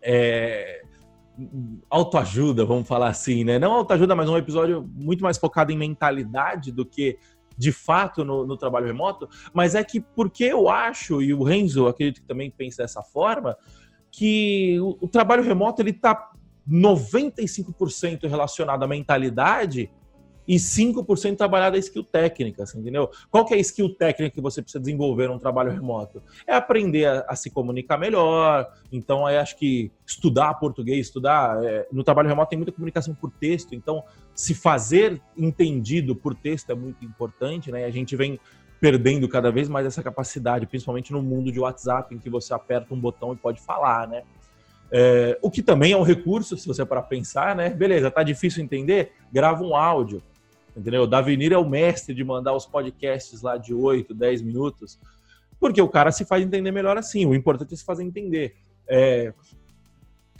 [0.01, 0.81] é,
[1.89, 3.59] autoajuda, vamos falar assim, né?
[3.59, 7.17] Não autoajuda, mas um episódio muito mais focado em mentalidade do que
[7.57, 11.87] de fato no, no, trabalho remoto, mas é que porque eu acho, e o Renzo
[11.87, 13.57] acredito que também pensa dessa forma,
[14.11, 16.31] que o, o trabalho remoto ele está
[16.69, 19.91] 95% relacionado à mentalidade
[20.47, 23.09] e 5% trabalhado a skill técnica, assim, entendeu?
[23.29, 26.21] Qual que é a skill técnica que você precisa desenvolver num trabalho remoto?
[26.45, 31.63] É aprender a, a se comunicar melhor, então aí acho que estudar português, estudar...
[31.63, 36.69] É, no trabalho remoto tem muita comunicação por texto, então se fazer entendido por texto
[36.69, 37.85] é muito importante, né?
[37.85, 38.39] A gente vem
[38.79, 42.93] perdendo cada vez mais essa capacidade, principalmente no mundo de WhatsApp, em que você aperta
[42.93, 44.23] um botão e pode falar, né?
[44.91, 47.69] É, o que também é um recurso, se você para pensar, né?
[47.69, 49.13] Beleza, tá difícil entender?
[49.31, 50.21] Grava um áudio,
[50.75, 51.03] entendeu?
[51.03, 54.99] O Davinir é o mestre de mandar os podcasts lá de 8, 10 minutos,
[55.59, 57.25] porque o cara se faz entender melhor assim.
[57.25, 58.55] O importante é se fazer entender.
[58.87, 59.33] É,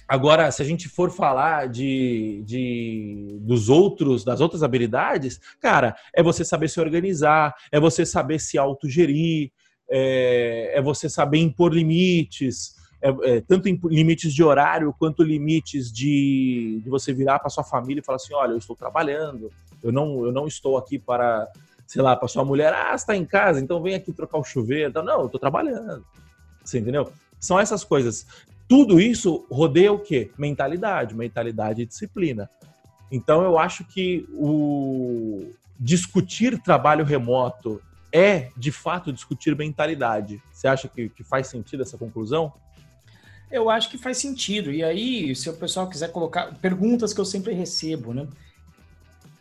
[0.07, 6.21] Agora, se a gente for falar de, de, dos outros, das outras habilidades, cara, é
[6.21, 9.51] você saber se organizar, é você saber se autogerir,
[9.89, 16.81] é, é você saber impor limites, é, é, tanto limites de horário quanto limites de,
[16.83, 19.51] de você virar para sua família e falar assim, olha, eu estou trabalhando,
[19.85, 21.47] eu não, eu não estou aqui para,
[21.85, 24.91] sei lá, para sua mulher, ah, está em casa, então vem aqui trocar o chuveiro.
[25.03, 26.03] Não, eu estou trabalhando.
[26.63, 27.11] Você entendeu?
[27.39, 28.25] São essas coisas.
[28.67, 30.31] Tudo isso rodeia o quê?
[30.37, 32.49] Mentalidade, mentalidade e disciplina.
[33.11, 37.79] Então eu acho que o discutir trabalho remoto
[38.11, 40.41] é, de fato, discutir mentalidade.
[40.51, 42.51] Você acha que, que faz sentido essa conclusão?
[43.51, 44.71] Eu acho que faz sentido.
[44.71, 48.27] E aí, se o pessoal quiser colocar perguntas que eu sempre recebo, né?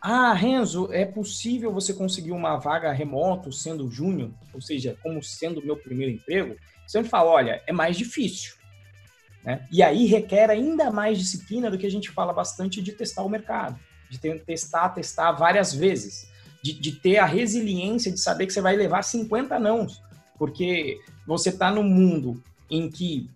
[0.07, 4.29] Ah, Renzo, é possível você conseguir uma vaga remoto sendo júnior?
[4.53, 6.55] Ou seja, como sendo meu primeiro emprego?
[6.85, 8.53] Sempre falo, olha, é mais difícil.
[9.43, 9.65] Né?
[9.71, 13.29] E aí requer ainda mais disciplina do que a gente fala bastante de testar o
[13.29, 16.29] mercado, de testar, testar várias vezes,
[16.61, 20.03] de, de ter a resiliência de saber que você vai levar 50 nãos,
[20.37, 23.27] porque você está no mundo em que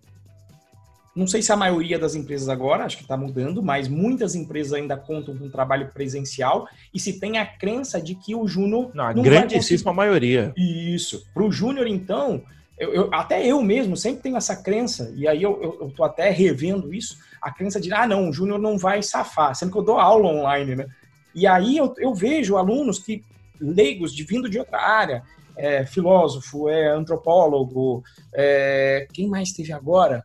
[1.14, 4.72] não sei se a maioria das empresas agora, acho que está mudando, mas muitas empresas
[4.72, 8.90] ainda contam com trabalho presencial e se tem a crença de que o júnior.
[8.94, 10.52] Não, a grandíssima maioria.
[10.56, 11.26] Isso.
[11.34, 12.42] Para o júnior, então,
[12.78, 16.04] eu, eu, até eu mesmo sempre tenho essa crença, e aí eu, eu, eu tô
[16.04, 19.78] até revendo isso, a crença de, ah, não, o Júnior não vai safar, sendo que
[19.78, 20.86] eu dou aula online, né?
[21.34, 23.22] E aí eu, eu vejo alunos que,
[23.60, 25.22] leigos, de vindo de outra área,
[25.56, 28.02] é, filósofo, é antropólogo,
[28.32, 30.24] é, quem mais teve agora?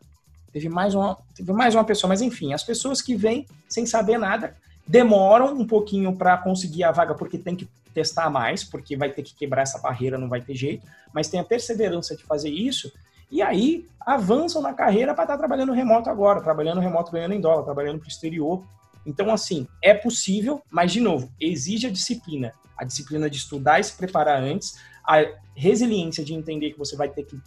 [0.56, 4.16] Teve mais, uma, teve mais uma pessoa, mas enfim, as pessoas que vêm sem saber
[4.16, 4.56] nada
[4.88, 9.22] demoram um pouquinho para conseguir a vaga porque tem que testar mais, porque vai ter
[9.22, 12.90] que quebrar essa barreira, não vai ter jeito, mas tem a perseverança de fazer isso,
[13.30, 17.40] e aí avançam na carreira para estar tá trabalhando remoto agora, trabalhando remoto ganhando em
[17.40, 18.64] dólar, trabalhando para o exterior.
[19.04, 22.54] Então, assim, é possível, mas, de novo, exige a disciplina.
[22.78, 25.22] A disciplina de estudar e se preparar antes, a
[25.54, 27.38] resiliência de entender que você vai ter que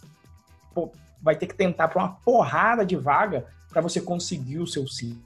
[1.22, 5.18] vai ter que tentar para uma porrada de vaga para você conseguir o seu sim.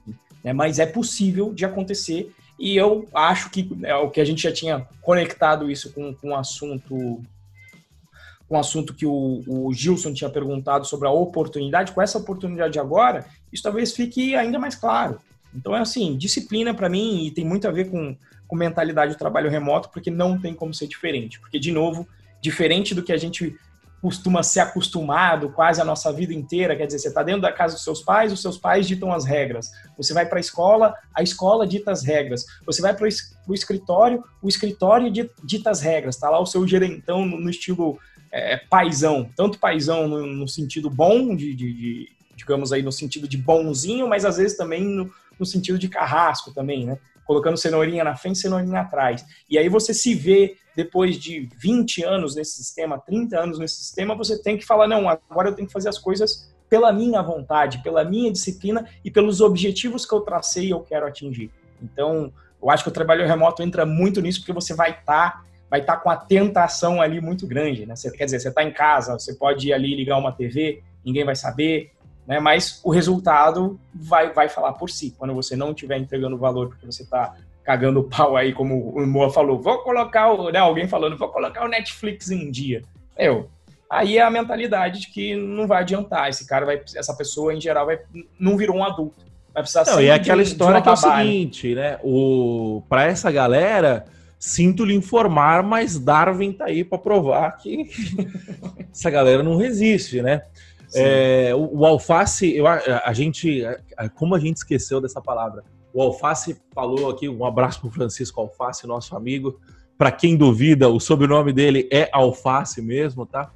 [0.43, 0.53] Né?
[0.53, 4.51] Mas é possível de acontecer e eu acho que é o que a gente já
[4.51, 7.21] tinha conectado isso com, com um assunto
[8.47, 12.77] com um assunto que o, o Gilson tinha perguntado sobre a oportunidade, com essa oportunidade
[12.77, 15.19] agora, isso talvez fique ainda mais claro.
[15.55, 18.15] Então é assim, disciplina para mim e tem muito a ver com,
[18.47, 21.39] com mentalidade do trabalho remoto, porque não tem como ser diferente.
[21.39, 22.07] Porque, de novo,
[22.41, 23.55] diferente do que a gente
[24.05, 27.73] costuma ser acostumado quase a nossa vida inteira, quer dizer, você está dentro da casa
[27.73, 29.71] dos seus pais, os seus pais ditam as regras.
[29.97, 32.45] Você vai para a escola, a escola dita as regras.
[32.67, 33.07] Você vai para
[33.47, 35.11] o escritório, o escritório
[35.43, 36.13] dita as regras.
[36.13, 37.97] Está lá o seu gerentão no, estilo
[38.31, 43.27] é, paisão, tanto paisão no, no sentido bom, de, de, de, digamos aí, no sentido
[43.27, 46.99] de bonzinho, mas às vezes também no, no sentido de carrasco também, né?
[47.25, 49.25] Colocando cenourinha na frente, cenourinha atrás.
[49.49, 54.15] E aí você se vê depois de 20 anos nesse sistema, 30 anos nesse sistema,
[54.15, 57.81] você tem que falar: não, agora eu tenho que fazer as coisas pela minha vontade,
[57.83, 61.51] pela minha disciplina e pelos objetivos que eu tracei e eu quero atingir.
[61.81, 65.31] Então, eu acho que o trabalho remoto entra muito nisso, porque você vai estar.
[65.33, 67.95] Tá, vai estar tá com a tentação ali muito grande, né?
[68.15, 71.35] Quer dizer, você está em casa, você pode ir ali ligar uma TV, ninguém vai
[71.35, 71.91] saber,
[72.27, 72.39] né?
[72.39, 75.13] Mas o resultado vai, vai falar por si.
[75.17, 79.05] Quando você não estiver entregando valor porque você está cagando o pau aí, como o
[79.05, 80.51] Moa falou, vou colocar o.
[80.51, 82.83] Né, alguém falando, vou colocar o Netflix em um dia.
[83.17, 83.49] Eu.
[83.89, 86.29] Aí é a mentalidade de que não vai adiantar.
[86.29, 86.81] Esse cara vai.
[86.95, 87.99] Essa pessoa, em geral, vai,
[88.39, 89.23] não virou um adulto.
[89.53, 90.03] Vai precisar não, ser.
[90.03, 91.99] E é aquela de, história de que é o seguinte, né?
[92.03, 94.05] O, pra essa galera.
[94.37, 97.89] Sinto lhe informar, mas Darwin tá aí para provar que
[98.93, 100.43] essa galera não resiste, né?
[100.95, 103.61] É, o, o, alface, eu, a, a gente,
[104.15, 105.63] como a gente esqueceu dessa palavra?
[105.95, 109.61] O Alface falou aqui, um abraço para Francisco Alface, nosso amigo.
[109.97, 113.49] Para quem duvida, o sobrenome dele é Alface mesmo, tá?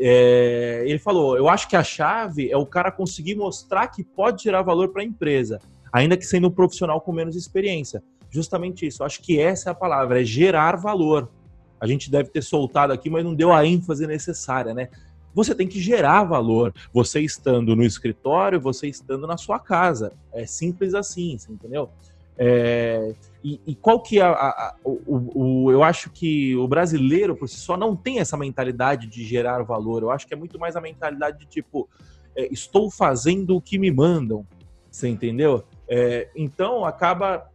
[0.00, 4.44] É, ele falou: Eu acho que a chave é o cara conseguir mostrar que pode
[4.44, 5.60] gerar valor para a empresa,
[5.92, 8.02] ainda que sendo um profissional com menos experiência.
[8.30, 9.02] Justamente isso.
[9.02, 11.30] Eu acho que essa é a palavra, é gerar valor.
[11.78, 14.88] A gente deve ter soltado aqui, mas não deu a ênfase necessária, né?
[15.34, 16.72] Você tem que gerar valor.
[16.92, 20.12] Você estando no escritório, você estando na sua casa.
[20.32, 21.90] É simples assim, entendeu?
[22.36, 23.14] É,
[23.44, 27.48] e, e, qual que é a, a, o, o, Eu acho que o brasileiro, por
[27.48, 30.02] si só, não tem essa mentalidade de gerar valor.
[30.02, 31.88] Eu acho que é muito mais a mentalidade de tipo,
[32.34, 34.46] é, estou fazendo o que me mandam.
[34.90, 35.64] Você entendeu?
[35.88, 37.48] É, então acaba.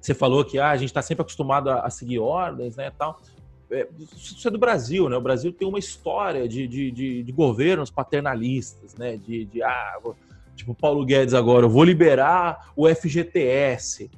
[0.00, 2.92] Você falou que ah, a gente está sempre acostumado a, a, seguir ordens, né?
[2.96, 3.20] Tal.
[3.70, 5.16] É, isso é do Brasil, né?
[5.16, 9.16] O Brasil tem uma história de, de, de, de governos paternalistas, né?
[9.16, 9.98] De, de ah,
[10.54, 14.10] tipo Paulo Guedes agora, eu vou liberar o FGTS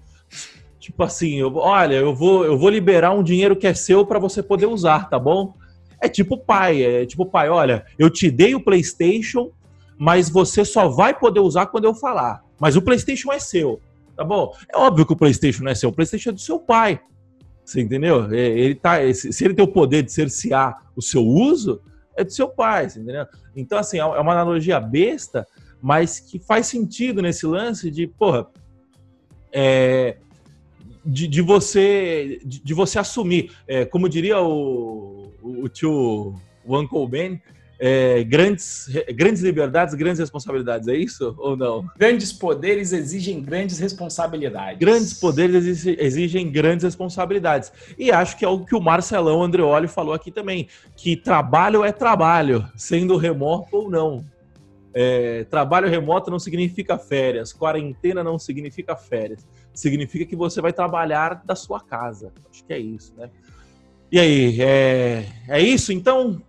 [0.88, 4.18] Tipo assim, eu, olha, eu vou, eu vou liberar um dinheiro que é seu para
[4.18, 5.52] você poder usar, tá bom?
[6.00, 9.50] É tipo pai, é tipo pai, olha, eu te dei o PlayStation,
[9.98, 12.42] mas você só vai poder usar quando eu falar.
[12.58, 13.82] Mas o PlayStation é seu,
[14.16, 14.54] tá bom?
[14.72, 17.00] É óbvio que o PlayStation não é seu, o PlayStation é do seu pai.
[17.68, 18.32] Você entendeu?
[18.32, 21.82] É, ele tá, se ele tem o poder de cercear o seu uso,
[22.16, 23.26] é do seu pai, entendeu?
[23.54, 25.46] Então, assim, é uma analogia besta,
[25.78, 28.46] mas que faz sentido nesse lance de, porra,
[29.52, 30.16] é,
[31.04, 36.78] de, de você de, de, você assumir, é, como diria o, o, o tio o
[36.78, 37.42] Uncle Ben,
[37.78, 41.88] é, grandes, grandes liberdades, grandes responsabilidades, é isso ou não?
[41.96, 44.78] Grandes poderes exigem grandes responsabilidades.
[44.78, 47.72] Grandes poderes exigem grandes responsabilidades.
[47.96, 51.92] E acho que é o que o Marcelão Andreoli falou aqui também, que trabalho é
[51.92, 54.24] trabalho, sendo remoto ou não.
[54.92, 59.46] É, trabalho remoto não significa férias, quarentena não significa férias
[59.78, 62.32] significa que você vai trabalhar da sua casa.
[62.50, 63.30] Acho que é isso, né?
[64.10, 66.42] E aí, é, é isso então?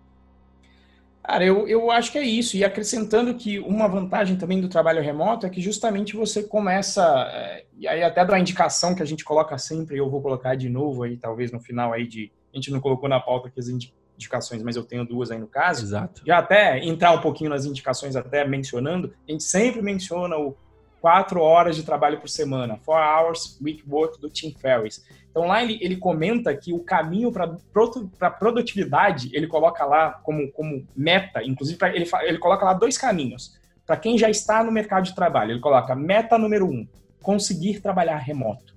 [1.29, 2.57] Cara, eu, eu acho que é isso.
[2.57, 7.03] E acrescentando que uma vantagem também do trabalho remoto é que justamente você começa.
[7.31, 10.67] É, e aí até da indicação que a gente coloca sempre, eu vou colocar de
[10.67, 12.31] novo aí, talvez no final aí de.
[12.51, 15.45] A gente não colocou na pauta aqui as indicações, mas eu tenho duas aí no
[15.45, 15.85] caso.
[15.85, 16.23] Exato.
[16.25, 20.57] Já até entrar um pouquinho nas indicações, até mencionando, a gente sempre menciona o
[21.01, 25.03] quatro horas de trabalho por semana, four hours week work do Tim Ferriss.
[25.29, 30.85] Então lá ele, ele comenta que o caminho para produtividade ele coloca lá como, como
[30.95, 33.57] meta, inclusive pra, ele, ele coloca lá dois caminhos.
[33.85, 36.87] Para quem já está no mercado de trabalho, ele coloca meta número um,
[37.21, 38.75] conseguir trabalhar remoto.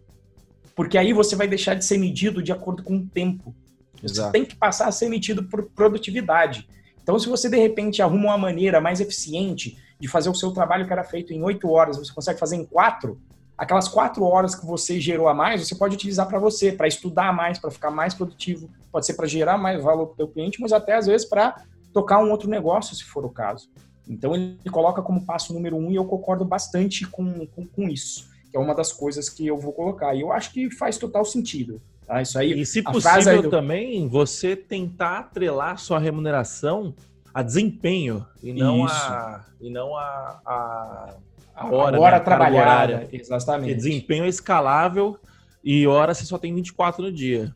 [0.74, 3.54] Porque aí você vai deixar de ser medido de acordo com o tempo.
[4.02, 4.28] Exato.
[4.28, 6.66] Você tem que passar a ser medido por produtividade.
[7.02, 10.84] Então, se você de repente arruma uma maneira mais eficiente de fazer o seu trabalho
[10.84, 13.20] que era feito em oito horas, você consegue fazer em quatro,
[13.56, 17.32] aquelas quatro horas que você gerou a mais, você pode utilizar para você, para estudar
[17.32, 18.68] mais, para ficar mais produtivo.
[18.90, 21.54] Pode ser para gerar mais valor para o seu cliente, mas até às vezes para
[21.92, 23.70] tocar um outro negócio, se for o caso.
[24.08, 28.28] Então ele coloca como passo número um e eu concordo bastante com, com, com isso,
[28.50, 30.16] que é uma das coisas que eu vou colocar.
[30.16, 31.80] E eu acho que faz total sentido.
[32.04, 32.20] Tá?
[32.20, 33.50] Isso aí, e se possível do...
[33.50, 36.92] também, você tentar atrelar sua remuneração
[37.34, 41.14] a desempenho e não a e não a, a,
[41.54, 42.24] a hora, a hora né?
[42.24, 43.08] trabalhada.
[43.12, 43.68] Exatamente.
[43.68, 45.18] Porque desempenho é escalável
[45.62, 47.54] e hora você só tem 24 no dia.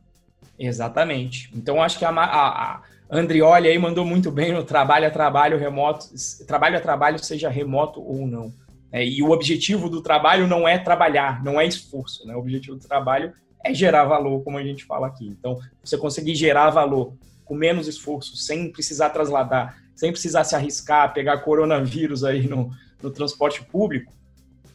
[0.59, 1.51] Exatamente.
[1.55, 5.59] Então acho que a, a, a Andrioli aí mandou muito bem no trabalho a trabalho
[5.59, 6.07] remoto,
[6.47, 8.53] trabalho a trabalho seja remoto ou não.
[8.93, 12.27] É, e o objetivo do trabalho não é trabalhar, não é esforço.
[12.27, 12.35] Né?
[12.35, 13.33] O objetivo do trabalho
[13.65, 15.27] é gerar valor, como a gente fala aqui.
[15.27, 17.13] Então, você conseguir gerar valor
[17.47, 22.71] com menos esforço, sem precisar trasladar, sem precisar se arriscar, pegar coronavírus aí no,
[23.03, 24.13] no transporte público,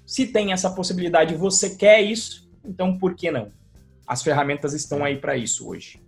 [0.05, 3.51] se tem essa possibilidade, você quer isso, então por que não?
[4.05, 6.01] As ferramentas estão aí para isso hoje.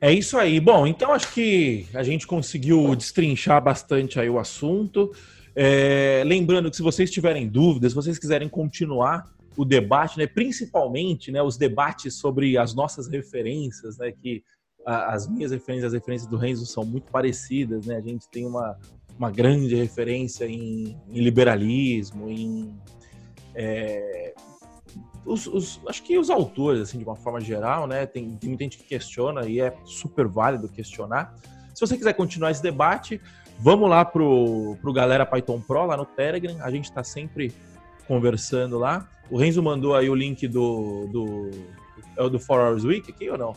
[0.00, 0.58] É isso aí.
[0.58, 5.12] Bom, então acho que a gente conseguiu destrinchar bastante aí o assunto.
[5.54, 11.30] É, lembrando que se vocês tiverem dúvidas, se vocês quiserem continuar o debate, né, principalmente
[11.30, 14.42] né, os debates sobre as nossas referências, né, que
[14.84, 17.96] as minhas referências, as referências do Renzo são muito parecidas, né?
[17.96, 18.78] A gente tem uma,
[19.18, 22.74] uma grande referência em, em liberalismo, em
[23.54, 24.34] é,
[25.24, 28.06] os, os, acho que os autores, assim, de uma forma geral, né?
[28.06, 31.34] Tem, tem muita gente que questiona e é super válido questionar.
[31.74, 33.20] Se você quiser continuar esse debate,
[33.58, 36.56] vamos lá pro, pro Galera Python Pro lá no Telegram.
[36.60, 37.52] A gente está sempre
[38.06, 39.08] conversando lá.
[39.30, 41.50] O Renzo mandou aí o link do, do,
[42.16, 43.56] é o do 4 Hours Week aqui ou não?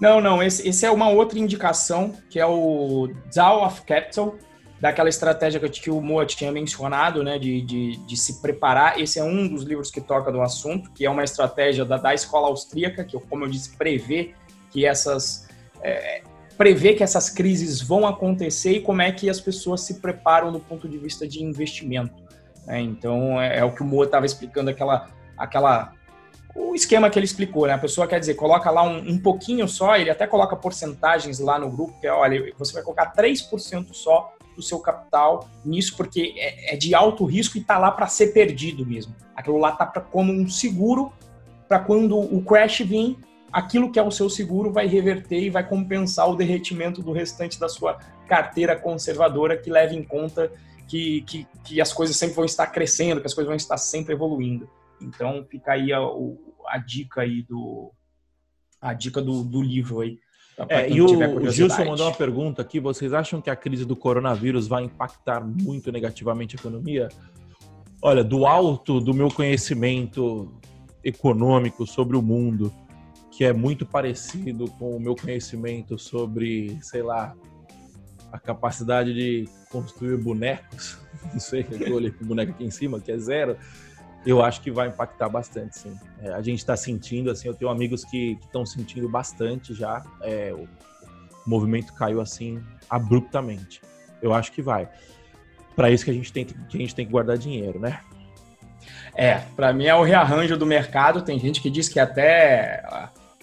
[0.00, 4.36] Não, não, esse, esse é uma outra indicação, que é o DAO of Capital,
[4.80, 9.00] daquela estratégia que o Moa tinha mencionado, né, de, de, de, se preparar.
[9.00, 12.12] Esse é um dos livros que toca no assunto, que é uma estratégia da, da
[12.12, 14.34] escola austríaca, que, como eu disse, prevê
[14.70, 15.48] que essas...
[15.82, 16.22] É,
[16.58, 20.60] prevê que essas crises vão acontecer e como é que as pessoas se preparam do
[20.60, 22.22] ponto de vista de investimento.
[22.66, 22.80] Né?
[22.80, 25.92] Então, é, é, o que o Moa estava explicando, aquela, aquela
[26.54, 27.72] o esquema que ele explicou, né?
[27.72, 31.58] A pessoa quer dizer, coloca lá um, um pouquinho só, ele até coloca porcentagens lá
[31.58, 36.32] no grupo, que é, olha, você vai colocar 3% só do seu capital nisso, porque
[36.36, 39.14] é, é de alto risco e está lá para ser perdido mesmo.
[39.34, 41.12] Aquilo lá está como um seguro
[41.68, 43.18] para quando o crash vir,
[43.52, 47.58] aquilo que é o seu seguro vai reverter e vai compensar o derretimento do restante
[47.58, 47.98] da sua
[48.28, 50.52] carteira conservadora que leva em conta
[50.86, 54.14] que, que, que as coisas sempre vão estar crescendo, que as coisas vão estar sempre
[54.14, 54.68] evoluindo.
[55.00, 55.98] Então fica aí a,
[56.68, 57.92] a dica aí do
[58.80, 60.18] a dica do, do livro aí.
[60.68, 63.96] É, e o, o Gilson mandou uma pergunta aqui: vocês acham que a crise do
[63.96, 67.08] coronavírus vai impactar muito negativamente a economia?
[68.00, 70.52] Olha, do alto do meu conhecimento
[71.02, 72.72] econômico sobre o mundo,
[73.30, 77.34] que é muito parecido com o meu conhecimento sobre, sei lá,
[78.30, 80.98] a capacidade de construir bonecos,
[81.32, 83.56] não sei, eu olhei o boneco aqui em cima, que é zero,
[84.26, 85.94] eu acho que vai impactar bastante, sim.
[86.22, 90.02] É, a gente está sentindo, assim, eu tenho amigos que estão sentindo bastante já.
[90.22, 90.66] É, o,
[91.46, 93.80] movimento caiu assim abruptamente.
[94.22, 94.88] Eu acho que vai.
[95.76, 98.00] Para isso que a gente tem que a gente tem que guardar dinheiro, né?
[99.14, 101.22] É, para mim é o rearranjo do mercado.
[101.22, 102.82] Tem gente que diz que até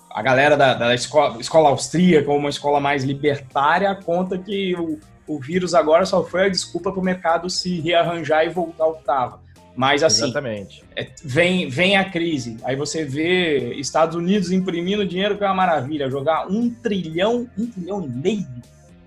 [0.09, 5.39] a galera da, da escola, escola austríaca, uma escola mais libertária, conta que o, o
[5.39, 9.01] vírus agora só foi a desculpa para o mercado se rearranjar e voltar ao que
[9.01, 9.39] estava.
[9.75, 10.83] Mas assim, Exatamente.
[10.95, 12.57] É, vem, vem a crise.
[12.63, 17.65] Aí você vê Estados Unidos imprimindo dinheiro, que é uma maravilha, jogar um trilhão, um
[17.65, 18.47] trilhão e meio.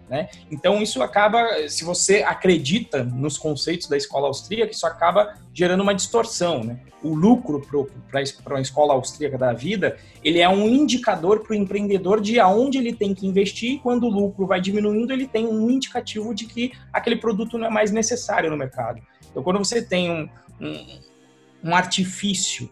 [0.09, 0.29] Né?
[0.51, 5.95] Então isso acaba, se você acredita nos conceitos da escola austríaca, isso acaba gerando uma
[5.95, 6.63] distorção.
[6.63, 6.79] Né?
[7.03, 7.63] O lucro
[8.11, 12.79] para a escola austríaca da vida, ele é um indicador para o empreendedor de aonde
[12.79, 13.73] ele tem que investir.
[13.73, 17.67] E quando o lucro vai diminuindo, ele tem um indicativo de que aquele produto não
[17.67, 19.01] é mais necessário no mercado.
[19.31, 20.29] Então, quando você tem um,
[20.61, 22.71] um, um artifício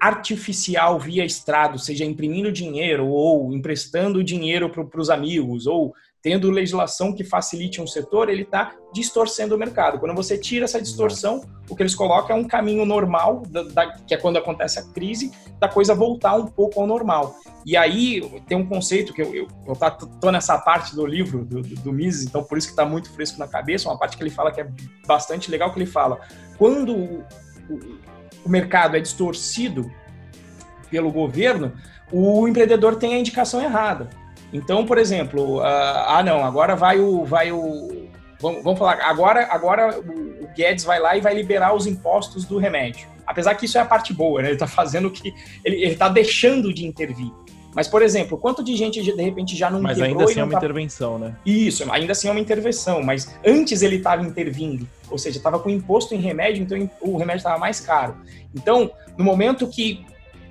[0.00, 7.12] artificial via estrado, seja imprimindo dinheiro ou emprestando dinheiro para os amigos ou tendo legislação
[7.12, 9.98] que facilite um setor, ele está distorcendo o mercado.
[9.98, 13.86] Quando você tira essa distorção, o que eles colocam é um caminho normal, da, da,
[13.98, 17.34] que é quando acontece a crise, da coisa voltar um pouco ao normal.
[17.66, 21.60] E aí tem um conceito que eu, eu tá, tô nessa parte do livro do,
[21.60, 24.22] do, do Mises, então por isso que está muito fresco na cabeça, uma parte que
[24.22, 24.68] ele fala que é
[25.04, 26.20] bastante legal, que ele fala,
[26.56, 27.24] quando o,
[28.44, 29.90] o mercado é distorcido
[30.88, 31.72] pelo governo,
[32.12, 34.21] o empreendedor tem a indicação errada.
[34.52, 39.46] Então, por exemplo, uh, ah não, agora vai o, vai o, vamos, vamos falar, agora,
[39.50, 43.08] agora o, Guedes vai lá e vai liberar os impostos do remédio.
[43.26, 44.48] Apesar que isso é a parte boa, né?
[44.48, 45.32] Ele está fazendo que
[45.64, 47.30] ele está deixando de intervir.
[47.74, 50.52] Mas, por exemplo, quanto de gente de repente já não Mas ainda assim é uma
[50.52, 50.58] tá...
[50.58, 51.34] intervenção, né?
[51.46, 53.02] Isso, ainda assim é uma intervenção.
[53.02, 57.38] Mas antes ele estava intervindo, ou seja, estava com imposto em remédio, então o remédio
[57.38, 58.16] estava mais caro.
[58.54, 60.04] Então, no momento que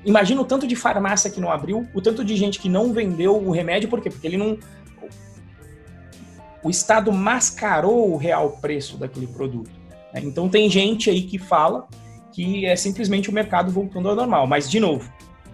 [0.04, 3.36] Imagina o tanto de farmácia que não abriu, o tanto de gente que não vendeu
[3.36, 4.10] o remédio, por quê?
[4.10, 4.58] Porque ele não.
[6.64, 9.72] O Estado mascarou o real preço daquele produto.
[10.14, 10.22] Né?
[10.24, 11.88] Então tem gente aí que fala
[12.32, 14.48] que é simplesmente o mercado voltando ao normal.
[14.48, 15.12] Mas, de novo,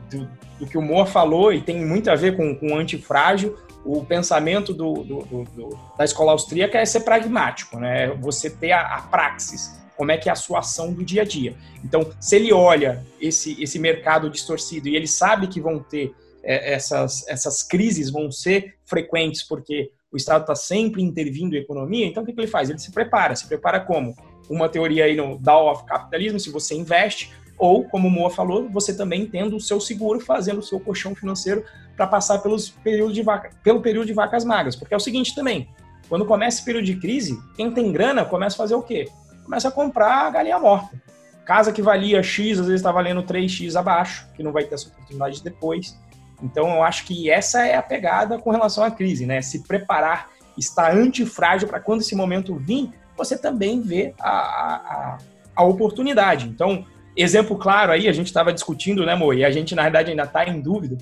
[0.10, 0.30] do,
[0.60, 4.74] do que o Moa falou, e tem muito a ver com, o antifrágil, o pensamento
[4.74, 8.10] do, do, do, da escola austríaca é ser pragmático, né?
[8.20, 11.26] Você ter a, a praxis como é que é a sua ação do dia a
[11.26, 11.56] dia.
[11.84, 16.74] Então, se ele olha esse, esse mercado distorcido e ele sabe que vão ter é,
[16.74, 22.24] essas, essas crises, vão ser frequentes porque o Estado está sempre intervindo em economia, então
[22.24, 22.70] o que, que ele faz?
[22.70, 23.36] Ele se prepara.
[23.36, 24.16] Se prepara como?
[24.50, 28.70] Uma teoria aí no Dow of Capitalism, se você investe, ou, como o Moa falou,
[28.70, 33.16] você também tendo o seu seguro, fazendo o seu colchão financeiro para passar pelos períodos
[33.16, 34.76] de vaca, pelo período de vacas magras.
[34.76, 35.68] Porque é o seguinte também,
[36.08, 39.10] quando começa esse período de crise, quem tem grana começa a fazer o quê?
[39.48, 41.02] Começa a comprar galinha morta.
[41.46, 44.90] Casa que valia X, às vezes está valendo 3X abaixo, que não vai ter essa
[44.90, 45.98] oportunidade depois.
[46.44, 49.42] Então, eu acho que essa é a pegada com relação à crise, né?
[49.42, 55.18] Se preparar, estar antifrágil para quando esse momento vir, você também vê a, a,
[55.56, 56.48] a oportunidade.
[56.50, 56.86] Então,
[57.16, 59.34] exemplo claro aí, a gente estava discutindo, né, Mo?
[59.34, 60.98] E a gente, na verdade, ainda está em dúvida,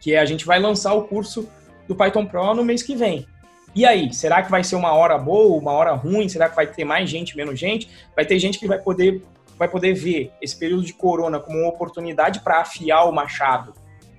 [0.00, 1.48] que é a gente vai lançar o curso
[1.86, 3.24] do Python Pro no mês que vem.
[3.74, 6.28] E aí, será que vai ser uma hora boa, uma hora ruim?
[6.28, 7.88] Será que vai ter mais gente, menos gente?
[8.14, 9.22] Vai ter gente que vai poder,
[9.58, 13.72] vai poder ver esse período de corona como uma oportunidade para afiar o machado,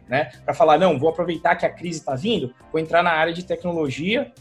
[0.08, 0.32] né?
[0.44, 3.46] Para falar, não, vou aproveitar que a crise está vindo, vou entrar na área de
[3.46, 4.32] tecnologia,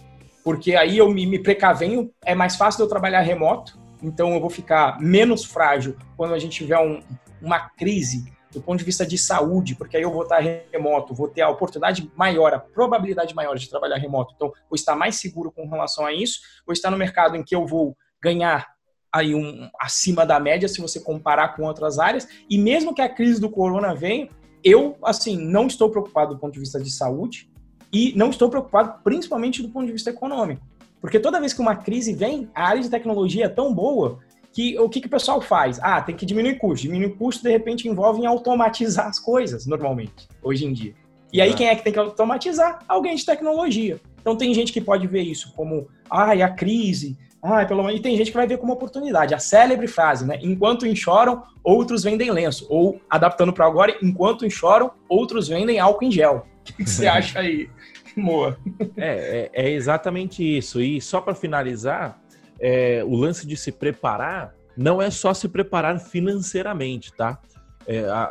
[0.43, 4.51] porque aí eu me, me precavenho, é mais fácil eu trabalhar remoto, então eu vou
[4.51, 7.03] ficar menos frágil quando a gente tiver um,
[7.41, 10.41] uma crise do ponto de vista de saúde, porque aí eu vou estar
[10.71, 14.35] remoto, vou ter a oportunidade maior, a probabilidade maior de trabalhar remoto.
[14.37, 17.55] Então, vou estar mais seguro com relação a isso, vou estar no mercado em que
[17.55, 18.67] eu vou ganhar
[19.13, 23.09] aí um acima da média se você comparar com outras áreas, e mesmo que a
[23.09, 24.29] crise do corona venha,
[24.63, 27.51] eu assim, não estou preocupado do ponto de vista de saúde
[27.93, 30.63] e não estou preocupado principalmente do ponto de vista econômico.
[31.01, 34.21] Porque toda vez que uma crise vem, a área de tecnologia é tão boa
[34.53, 35.81] que o que, que o pessoal faz?
[35.83, 36.87] Ah, tem que diminuir custo.
[36.87, 40.95] Diminuir custo, de repente, envolve em automatizar as coisas, normalmente, hoje em dia.
[41.33, 42.81] E aí, quem é que tem que automatizar?
[42.87, 43.99] Alguém de tecnologia.
[44.21, 47.99] Então, tem gente que pode ver isso como, ai, a crise, ai, pelo menos.
[47.99, 49.35] E tem gente que vai ver como oportunidade.
[49.35, 50.39] A célebre frase, né?
[50.43, 52.67] Enquanto choram, outros vendem lenço.
[52.69, 56.47] Ou, adaptando para agora, enquanto choram, outros vendem álcool em gel.
[56.61, 57.71] O que, que você acha aí,
[58.15, 58.59] Moa?
[58.97, 60.83] É, é, é exatamente isso.
[60.83, 62.22] E só para finalizar,
[62.63, 67.39] é, o lance de se preparar não é só se preparar financeiramente, tá?
[67.87, 68.25] É, a,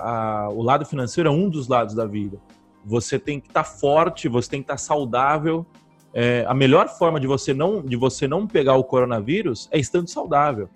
[0.45, 2.39] a, o lado financeiro é um dos lados da vida.
[2.85, 5.65] Você tem que estar tá forte, você tem que estar tá saudável.
[6.13, 10.09] É, a melhor forma de você não de você não pegar o coronavírus é estando
[10.09, 10.69] saudável.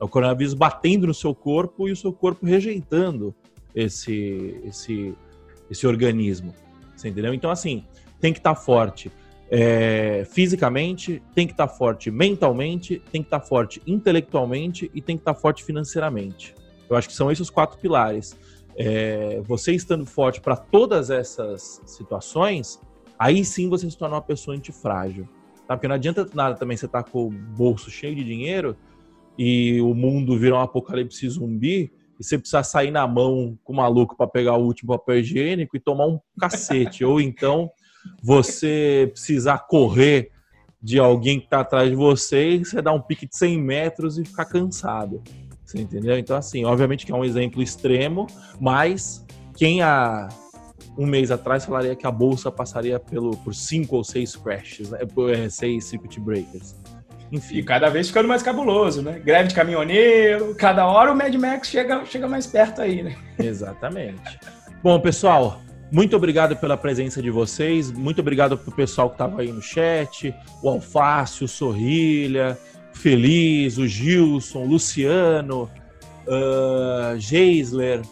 [0.00, 3.34] É o coronavírus batendo no seu corpo e o seu corpo rejeitando
[3.74, 5.14] esse esse
[5.70, 6.54] esse organismo.
[6.96, 7.34] Você entendeu?
[7.34, 7.84] Então assim
[8.18, 9.12] tem que estar tá forte
[9.50, 15.00] é, fisicamente, tem que estar tá forte mentalmente, tem que estar tá forte intelectualmente e
[15.00, 16.54] tem que estar tá forte financeiramente.
[16.88, 18.36] Eu acho que são esses os quatro pilares.
[18.76, 22.80] É, você estando forte para todas essas situações,
[23.18, 25.28] aí sim você se torna uma pessoa antifrágil.
[25.66, 25.76] Tá?
[25.76, 28.76] Porque não adianta nada também você estar tá com o bolso cheio de dinheiro
[29.36, 33.76] e o mundo virar um apocalipse zumbi e você precisar sair na mão com o
[33.76, 37.04] maluco para pegar o último papel higiênico e tomar um cacete.
[37.06, 37.70] Ou então
[38.22, 40.30] você precisar correr
[40.82, 44.18] de alguém que está atrás de você e você dar um pique de 100 metros
[44.18, 45.22] e ficar cansado.
[45.64, 46.18] Você entendeu?
[46.18, 48.26] Então, assim, obviamente que é um exemplo extremo,
[48.60, 49.24] mas
[49.56, 50.28] quem há
[50.96, 55.00] um mês atrás falaria que a bolsa passaria pelo, por cinco ou seis crashes, né?
[55.14, 56.74] por é, seis circuit breakers.
[57.30, 57.58] Enfim.
[57.58, 59.20] E cada vez ficando mais cabuloso, né?
[59.22, 63.16] Greve de caminhoneiro, cada hora o Mad Max chega, chega mais perto aí, né?
[63.38, 64.38] Exatamente.
[64.82, 65.60] Bom, pessoal,
[65.90, 70.34] muito obrigado pela presença de vocês, muito obrigado pro pessoal que estava aí no chat,
[70.62, 72.58] o Alface, o Sorrilha,
[72.94, 75.70] o Feliz, o Gilson, o Luciano,
[76.26, 78.02] uh, Geisler.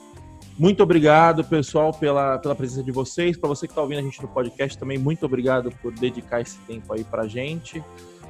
[0.58, 3.36] Muito obrigado, pessoal, pela, pela presença de vocês.
[3.36, 6.58] Para você que está ouvindo a gente no podcast também, muito obrigado por dedicar esse
[6.60, 7.84] tempo aí para gente.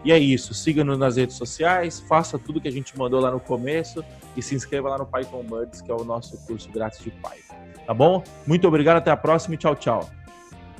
[0.05, 3.40] E é isso, siga-nos nas redes sociais, faça tudo que a gente mandou lá no
[3.40, 4.05] começo
[4.36, 7.45] e se inscreva lá no Python Buds, que é o nosso curso grátis de Python.
[7.87, 8.22] Tá bom?
[8.47, 10.11] Muito obrigado, até a próxima e tchau, tchau.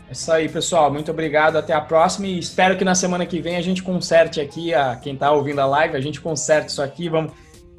[0.09, 0.93] É isso aí, pessoal.
[0.93, 1.57] Muito obrigado.
[1.57, 2.27] Até a próxima.
[2.27, 5.61] E espero que na semana que vem a gente conserte aqui, a quem está ouvindo
[5.61, 7.09] a live, a gente conserte isso aqui.
[7.09, 7.33] Vamos.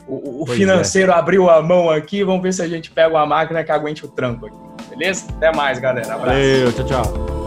[0.08, 0.56] O, o é.
[0.56, 1.16] financeiro é.
[1.16, 2.24] abriu a mão aqui.
[2.24, 4.90] Vamos ver se a gente pega uma máquina que aguente o tranco aqui.
[4.90, 5.26] Beleza?
[5.36, 6.16] Até mais, galera.
[6.16, 6.38] Abraço.
[6.38, 7.47] Valeu, tchau, tchau.